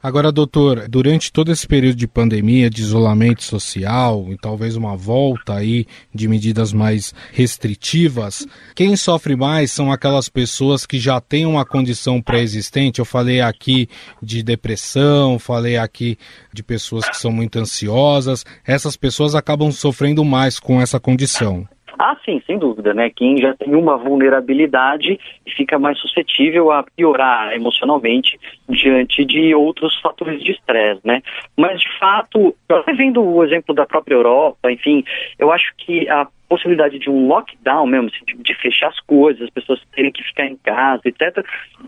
Agora, 0.04 0.32
doutor, 0.32 0.90
durante 0.90 1.32
todo 1.32 1.52
esse 1.52 1.68
período 1.68 1.96
de 1.96 2.08
pandemia, 2.08 2.72
de 2.72 2.82
isolamento 2.82 3.44
social 3.44 4.26
e 4.32 4.38
talvez 4.38 4.76
uma 4.76 4.98
volta 4.98 5.54
aí 5.54 5.86
de 6.14 6.28
medidas 6.28 6.74
mais 6.74 7.14
restritivas, 7.32 8.48
quem 8.74 8.96
sofre 8.96 9.36
mais 9.36 9.72
são 9.72 9.92
aquelas 9.92 10.28
pessoas 10.28 10.88
que 10.88 11.00
já 11.00 11.22
têm 11.22 11.46
uma 11.46 11.64
condição 11.64 12.20
pré-existente. 12.20 12.98
Eu 12.98 13.06
falei 13.06 13.42
aqui 13.42 13.88
de 14.24 14.42
depressão, 14.42 15.38
falei 15.38 15.78
aqui 15.78 16.18
de 16.52 16.64
pessoas 16.64 17.08
que 17.08 17.18
são 17.18 17.32
muito 17.32 17.60
ansiosas. 17.60 18.44
Essas 18.66 18.98
pessoas 18.98 19.36
acabam 19.36 19.72
sofrendo 19.72 20.26
mais 20.26 20.60
com 20.60 20.82
essa 20.82 21.00
condição. 21.00 21.68
Ah, 22.04 22.18
sim, 22.26 22.42
sem 22.48 22.58
dúvida, 22.58 22.96
né? 22.96 23.12
Quem 23.12 23.38
já 23.38 23.54
tem 23.54 23.76
uma 23.76 23.96
vulnerabilidade 23.96 25.20
fica 25.56 25.78
mais 25.78 26.00
suscetível 26.00 26.72
a 26.72 26.82
piorar 26.82 27.54
emocionalmente 27.54 28.40
diante 28.68 29.24
de 29.24 29.54
outros 29.54 29.96
fatores 30.02 30.44
de 30.44 30.52
estresse, 30.52 31.00
né? 31.06 31.22
Mas, 31.56 31.80
de 31.80 32.00
fato, 32.00 32.56
até 32.68 32.94
vendo 32.94 33.24
o 33.24 33.44
exemplo 33.44 33.76
da 33.76 33.86
própria 33.86 34.16
Europa, 34.16 34.72
enfim, 34.72 35.04
eu 35.38 35.52
acho 35.52 35.72
que 35.78 36.10
a 36.10 36.28
possibilidade 36.52 37.00
de 37.00 37.10
um 37.10 37.28
lockdown 37.28 37.88
mesmo, 37.88 38.10
assim, 38.10 38.26
de, 38.26 38.44
de, 38.44 38.54
fechar 38.56 38.90
as 38.90 39.00
coisas, 39.00 39.44
as 39.44 39.50
pessoas 39.50 39.82
terem 39.96 40.12
que 40.12 40.22
ficar 40.22 40.46
em 40.46 40.58
casa, 40.58 41.02
etc., 41.06 41.46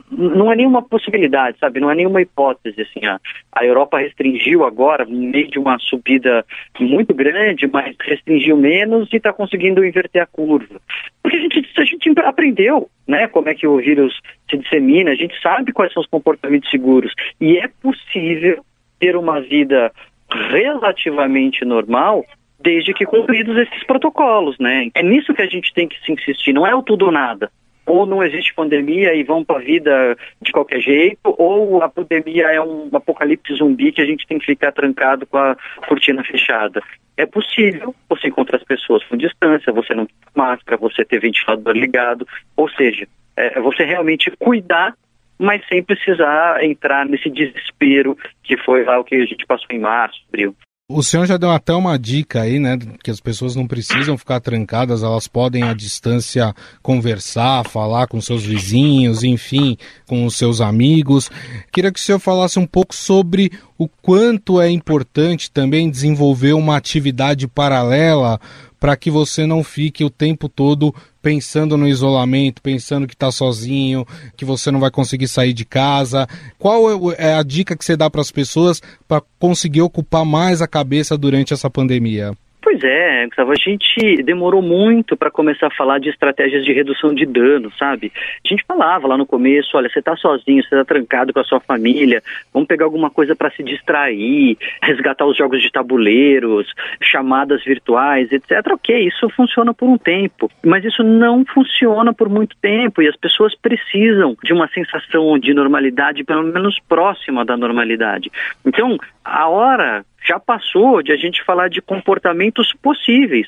não 0.10 0.50
é 0.50 0.56
nenhuma 0.56 0.82
possibilidade, 0.82 1.60
sabe? 1.60 1.82
Não 1.82 1.92
é 1.92 1.96
nenhuma 1.96 2.22
hipótese, 2.22 2.82
assim. 2.82 3.06
A, 3.06 3.20
a 3.52 3.66
Europa 3.66 4.00
restringiu 4.00 4.64
agora, 4.64 5.04
no 5.04 5.18
meio 5.18 5.50
de 5.50 5.60
uma 5.60 5.78
subida 5.80 6.46
muito 6.80 7.14
grande, 7.14 7.68
mas 7.68 7.94
restringiu 8.00 8.56
menos 8.56 9.12
e 9.12 9.18
está 9.18 9.34
conseguindo 9.34 9.84
inverter 9.84 10.24
a 10.24 10.26
curva. 10.26 10.80
Porque 11.22 11.36
a 11.36 11.42
gente, 11.42 11.70
a 11.76 11.84
gente 11.84 12.20
aprendeu, 12.22 12.90
né, 13.06 13.28
como 13.28 13.50
é 13.50 13.56
que 13.56 13.68
o 13.68 13.76
vírus 13.76 14.18
se 14.50 14.58
dissemina, 14.58 15.12
a 15.12 15.16
gente 15.16 15.38
sabe 15.42 15.74
quais 15.74 15.92
são 15.92 16.02
os 16.02 16.08
comportamentos 16.08 16.70
seguros 16.70 17.14
e 17.42 17.58
é 17.58 17.68
possível 17.68 18.64
ter 18.98 19.18
uma 19.18 19.42
vida 19.42 19.92
relativamente 20.32 21.66
normal 21.66 22.26
desde 22.64 22.94
que 22.94 23.06
cumpridos 23.06 23.58
esses 23.58 23.84
protocolos, 23.84 24.58
né? 24.58 24.90
É 24.96 25.04
nisso 25.04 25.34
que 25.34 25.42
a 25.42 25.48
gente 25.48 25.74
tem 25.74 25.88
que 25.88 26.00
se 26.04 26.12
insistir, 26.12 26.54
não 26.54 26.66
é 26.66 26.74
o 26.74 26.82
tudo 26.82 27.06
ou 27.06 27.12
nada. 27.12 27.52
Ou 27.86 28.06
não 28.06 28.24
existe 28.24 28.54
pandemia 28.54 29.14
e 29.14 29.24
vão 29.24 29.44
para 29.44 29.58
a 29.58 29.64
vida 29.64 30.18
de 30.42 30.54
qualquer 30.54 30.80
jeito, 30.80 31.36
ou 31.38 31.84
a 31.84 31.90
pandemia 31.90 32.48
é 32.48 32.62
um 32.62 32.90
apocalipse 32.94 33.54
zumbi 33.56 33.92
que 33.92 34.02
a 34.02 34.06
gente 34.06 34.26
tem 34.26 34.40
que 34.40 34.46
ficar 34.46 34.72
trancado 34.72 35.28
com 35.28 35.38
a 35.38 35.58
cortina 35.86 36.24
fechada. 36.24 36.82
É 37.18 37.26
possível 37.26 37.94
você 38.08 38.30
encontrar 38.30 38.58
as 38.58 38.64
pessoas 38.64 39.04
com 39.04 39.18
distância, 39.18 39.74
você 39.74 39.94
não 39.94 40.06
ter 40.06 40.14
máscara, 40.34 40.78
você 40.78 41.04
ter 41.04 41.20
ventilador 41.20 41.74
ligado, 41.74 42.26
ou 42.56 42.70
seja, 42.70 43.06
é 43.36 43.60
você 43.60 43.84
realmente 43.84 44.32
cuidar 44.40 44.96
mas 45.38 45.68
sem 45.68 45.84
precisar 45.84 46.64
entrar 46.64 47.06
nesse 47.06 47.30
desespero 47.30 48.18
que 48.44 48.56
foi 48.56 48.86
lá 48.86 49.00
o 49.00 49.04
que 49.04 49.16
a 49.16 49.26
gente 49.26 49.46
passou 49.46 49.68
em 49.72 49.80
março, 49.80 50.24
abril. 50.30 50.56
O 50.96 51.02
senhor 51.02 51.26
já 51.26 51.38
deu 51.38 51.50
até 51.50 51.74
uma 51.74 51.98
dica 51.98 52.42
aí, 52.42 52.60
né? 52.60 52.78
Que 53.04 53.10
as 53.10 53.20
pessoas 53.20 53.56
não 53.56 53.66
precisam 53.66 54.16
ficar 54.16 54.40
trancadas, 54.40 55.02
elas 55.02 55.28
podem 55.28 55.64
à 55.64 55.74
distância 55.74 56.54
conversar, 56.84 57.68
falar 57.68 58.06
com 58.06 58.22
seus 58.22 58.44
vizinhos, 58.44 59.24
enfim, 59.24 59.76
com 60.08 60.24
os 60.24 60.36
seus 60.36 60.62
amigos. 60.62 61.32
Queria 61.72 61.92
que 61.92 62.00
o 62.00 62.02
senhor 62.02 62.20
falasse 62.20 62.60
um 62.60 62.68
pouco 62.68 62.94
sobre 62.94 63.52
o 63.76 63.88
quanto 63.88 64.62
é 64.62 64.70
importante 64.70 65.50
também 65.50 65.90
desenvolver 65.90 66.54
uma 66.54 66.78
atividade 66.78 67.48
paralela 67.48 68.40
para 68.80 68.96
que 68.96 69.10
você 69.10 69.48
não 69.48 69.64
fique 69.64 70.04
o 70.04 70.12
tempo 70.12 70.48
todo 70.48 70.94
pensando 71.24 71.78
no 71.78 71.88
isolamento, 71.88 72.62
pensando 72.62 73.08
que 73.08 73.14
está 73.14 73.32
sozinho, 73.32 74.06
que 74.36 74.44
você 74.44 74.70
não 74.70 74.80
vai 74.80 74.92
conseguir 74.92 75.30
sair 75.30 75.54
de 75.54 75.64
casa? 75.64 76.28
Qual 76.60 77.14
é, 77.14 77.30
é 77.30 77.34
a 77.34 77.42
dica 77.42 77.78
que 77.78 77.86
você 77.86 77.96
dá 77.96 78.10
para 78.10 78.20
as 78.20 78.30
pessoas 78.30 78.82
para 79.08 79.24
conseguir 79.40 79.82
ocupar 79.82 80.26
mais 80.26 80.62
a 80.62 80.68
cabeça 80.68 81.18
durante 81.18 81.54
essa 81.54 81.70
pandemia? 81.70 82.38
Pois 82.64 82.82
é, 82.82 83.26
Gustavo, 83.26 83.52
a 83.52 83.56
gente 83.56 84.24
demorou 84.24 84.62
muito 84.62 85.18
para 85.18 85.30
começar 85.30 85.68
a 85.68 85.76
falar 85.76 86.00
de 86.00 86.08
estratégias 86.08 86.64
de 86.64 86.72
redução 86.72 87.14
de 87.14 87.26
dano, 87.26 87.70
sabe? 87.78 88.10
A 88.16 88.48
gente 88.48 88.64
falava 88.66 89.06
lá 89.06 89.18
no 89.18 89.26
começo, 89.26 89.76
olha, 89.76 89.90
você 89.90 90.00
está 90.00 90.16
sozinho, 90.16 90.64
você 90.64 90.74
está 90.74 90.86
trancado 90.86 91.34
com 91.34 91.42
a 91.42 91.44
sua 91.44 91.60
família, 91.60 92.24
vamos 92.54 92.70
pegar 92.70 92.86
alguma 92.86 93.10
coisa 93.10 93.36
para 93.36 93.52
se 93.52 93.62
distrair, 93.64 94.58
resgatar 94.82 95.26
os 95.26 95.36
jogos 95.36 95.62
de 95.62 95.70
tabuleiros, 95.70 96.74
chamadas 97.02 97.62
virtuais, 97.66 98.32
etc. 98.32 98.66
Ok, 98.72 98.98
isso 99.08 99.30
funciona 99.32 99.74
por 99.74 99.90
um 99.90 99.98
tempo, 99.98 100.50
mas 100.64 100.86
isso 100.86 101.04
não 101.04 101.44
funciona 101.44 102.14
por 102.14 102.30
muito 102.30 102.56
tempo 102.62 103.02
e 103.02 103.10
as 103.10 103.18
pessoas 103.18 103.54
precisam 103.54 104.38
de 104.42 104.54
uma 104.54 104.70
sensação 104.70 105.38
de 105.38 105.54
normalidade, 105.54 106.24
pelo 106.24 106.44
menos 106.44 106.80
próxima 106.88 107.44
da 107.44 107.58
normalidade. 107.58 108.32
Então, 108.66 108.98
a 109.26 109.50
hora 109.50 110.06
já 110.26 110.40
passou 110.40 111.02
de 111.02 111.12
a 111.12 111.18
gente 111.18 111.44
falar 111.44 111.70
de 111.70 111.82
comportamentos 111.82 112.74
possíveis. 112.82 113.48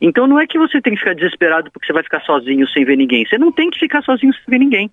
Então 0.00 0.26
não 0.26 0.40
é 0.40 0.46
que 0.46 0.58
você 0.58 0.80
tem 0.80 0.94
que 0.94 1.00
ficar 1.00 1.14
desesperado 1.14 1.70
porque 1.70 1.86
você 1.86 1.92
vai 1.92 2.02
ficar 2.02 2.20
sozinho 2.22 2.66
sem 2.68 2.84
ver 2.84 2.96
ninguém. 2.96 3.26
Você 3.26 3.38
não 3.38 3.52
tem 3.52 3.70
que 3.70 3.78
ficar 3.78 4.02
sozinho 4.02 4.32
sem 4.32 4.42
ver 4.48 4.58
ninguém. 4.58 4.90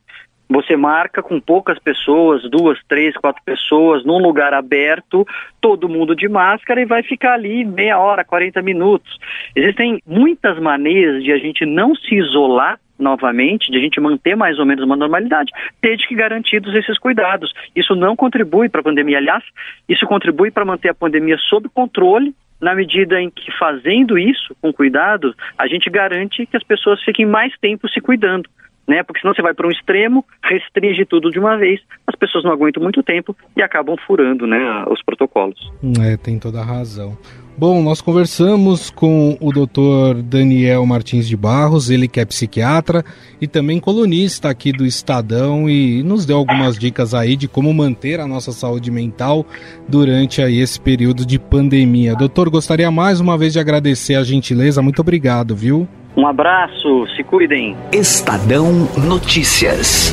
Você 0.52 0.76
marca 0.76 1.24
com 1.24 1.39
poucas 1.39 1.80
pessoas, 1.80 2.41
duas, 2.50 2.78
três, 2.89 3.15
quatro 3.15 3.41
pessoas, 3.46 4.04
num 4.04 4.17
lugar 4.17 4.54
aberto, 4.54 5.26
todo 5.62 5.88
mundo 5.88 6.13
de 6.13 6.28
máscara 6.28 6.82
e 6.82 6.86
vai 6.86 7.02
ficar 7.04 7.36
ali 7.36 7.63
meia 7.63 7.98
hora, 7.98 8.26
40 8.26 8.62
minutos. 8.62 9.17
Existem 9.56 10.02
muitas 10.06 10.60
maneiras 10.60 11.24
de 11.24 11.32
a 11.32 11.38
gente 11.38 11.65
não 11.65 11.96
se 11.96 12.15
isolar 12.15 12.78
novamente, 13.02 13.72
de 13.72 13.78
a 13.78 13.82
gente 13.82 14.00
manter 14.00 14.36
mais 14.36 14.60
ou 14.60 14.66
menos 14.66 14.84
uma 14.84 14.96
normalidade, 14.96 15.52
desde 15.82 16.08
que 16.08 16.16
garantidos 16.16 16.74
esses 16.76 16.98
cuidados. 16.98 17.52
Isso 17.76 17.96
não 17.96 18.16
contribui 18.16 18.70
para 18.70 18.82
a 18.82 18.84
pandemia, 18.84 19.18
aliás, 19.18 19.44
isso 19.90 20.06
contribui 20.06 20.52
para 20.52 20.66
manter 20.66 20.90
a 20.90 20.94
pandemia 20.94 21.38
sob 21.38 21.68
controle 21.70 22.34
na 22.62 22.76
medida 22.76 23.20
em 23.20 23.30
que 23.30 23.52
fazendo 23.58 24.18
isso 24.20 24.56
com 24.62 24.72
cuidado, 24.72 25.36
a 25.58 25.68
gente 25.68 25.90
garante 25.90 26.46
que 26.46 26.56
as 26.56 26.64
pessoas 26.64 27.04
fiquem 27.04 27.26
mais 27.26 27.52
tempo 27.60 27.90
se 27.90 28.00
cuidando. 28.00 28.48
Né? 28.88 29.04
Porque 29.04 29.22
senão 29.22 29.34
você 29.34 29.42
vai 29.42 29.54
para 29.54 29.68
um 29.68 29.72
extremo, 29.72 30.26
restringe 30.44 31.06
tudo 31.06 31.32
de 31.32 31.40
uma 31.40 31.58
vez, 31.58 31.80
as 32.06 32.16
pessoas 32.16 32.44
não 32.44 32.52
aguentam 32.52 32.82
muito 32.82 33.02
tempo 33.02 33.36
e 33.56 33.62
acabam 33.62 33.96
furando 34.06 34.46
né, 34.46 34.60
os 34.88 35.02
protocolos. 35.04 35.72
É, 36.04 36.18
tem 36.18 36.38
toda 36.38 36.60
a 36.60 36.66
razão. 36.66 37.18
Bom, 37.62 37.84
nós 37.84 38.02
conversamos 38.02 38.89
com 38.89 39.38
o 39.39 39.52
Dr. 39.54 40.19
Daniel 40.24 40.84
Martins 40.84 41.28
de 41.28 41.38
Barros, 41.38 41.91
ele 41.91 42.08
que 42.08 42.19
é 42.19 42.26
psiquiatra 42.26 43.06
e 43.39 43.45
também 43.45 43.80
colunista 43.80 44.50
aqui 44.50 44.71
do 44.71 44.84
Estadão 44.84 45.69
e 45.69 46.02
nos 46.02 46.26
deu 46.26 46.38
algumas 46.38 46.76
dicas 46.76 47.13
aí 47.13 47.36
de 47.36 47.47
como 47.47 47.71
manter 47.71 48.19
a 48.19 48.26
nossa 48.26 48.52
saúde 48.52 48.89
mental 48.89 49.45
durante 49.88 50.41
aí 50.41 50.60
esse 50.60 50.82
período 50.82 51.24
de 51.24 51.38
pandemia. 51.38 52.15
Doutor, 52.15 52.50
gostaria 52.50 52.89
mais 52.89 53.19
uma 53.19 53.38
vez 53.38 53.54
de 53.54 53.60
agradecer 53.60 54.15
a 54.15 54.24
gentileza, 54.24 54.82
muito 54.82 55.00
obrigado, 55.02 55.56
viu? 55.56 55.88
Um 56.17 56.26
abraço, 56.26 57.06
se 57.15 57.24
cuidem. 57.24 57.78
Estadão 57.93 58.89
Notícias. 58.97 60.12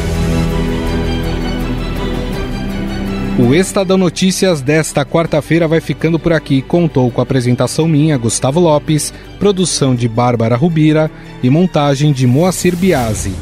O 3.38 3.54
Estadão 3.54 3.96
Notícias 3.96 4.60
desta 4.60 5.04
quarta-feira 5.04 5.68
vai 5.68 5.80
ficando 5.80 6.18
por 6.18 6.32
aqui. 6.32 6.60
Contou 6.60 7.08
com 7.08 7.20
a 7.20 7.22
apresentação 7.22 7.86
minha, 7.86 8.18
Gustavo 8.18 8.58
Lopes, 8.58 9.14
produção 9.38 9.94
de 9.94 10.08
Bárbara 10.08 10.56
Rubira 10.56 11.08
e 11.40 11.48
montagem 11.48 12.12
de 12.12 12.26
Moacir 12.26 12.74
Biasi. 12.74 13.32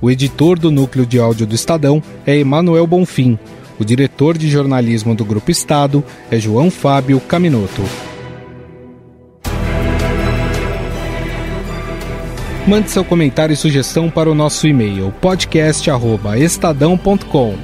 O 0.00 0.08
editor 0.08 0.56
do 0.56 0.70
núcleo 0.70 1.04
de 1.04 1.18
áudio 1.18 1.48
do 1.48 1.54
Estadão 1.56 2.00
é 2.24 2.38
Emanuel 2.38 2.86
Bonfim. 2.86 3.36
O 3.76 3.84
diretor 3.84 4.38
de 4.38 4.48
jornalismo 4.48 5.12
do 5.12 5.24
Grupo 5.24 5.50
Estado 5.50 6.04
é 6.30 6.38
João 6.38 6.70
Fábio 6.70 7.18
Caminoto. 7.18 7.82
Mande 12.66 12.90
seu 12.90 13.04
comentário 13.04 13.52
e 13.52 13.56
sugestão 13.56 14.10
para 14.10 14.28
o 14.30 14.34
nosso 14.34 14.66
e-mail 14.66 15.12
podcast@estadão.com. 15.20 17.54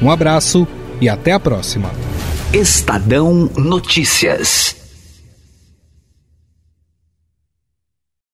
Um 0.00 0.08
abraço 0.10 0.68
e 1.00 1.08
até 1.08 1.32
a 1.32 1.40
próxima. 1.40 1.90
Estadão 2.52 3.50
Notícias. 3.56 4.81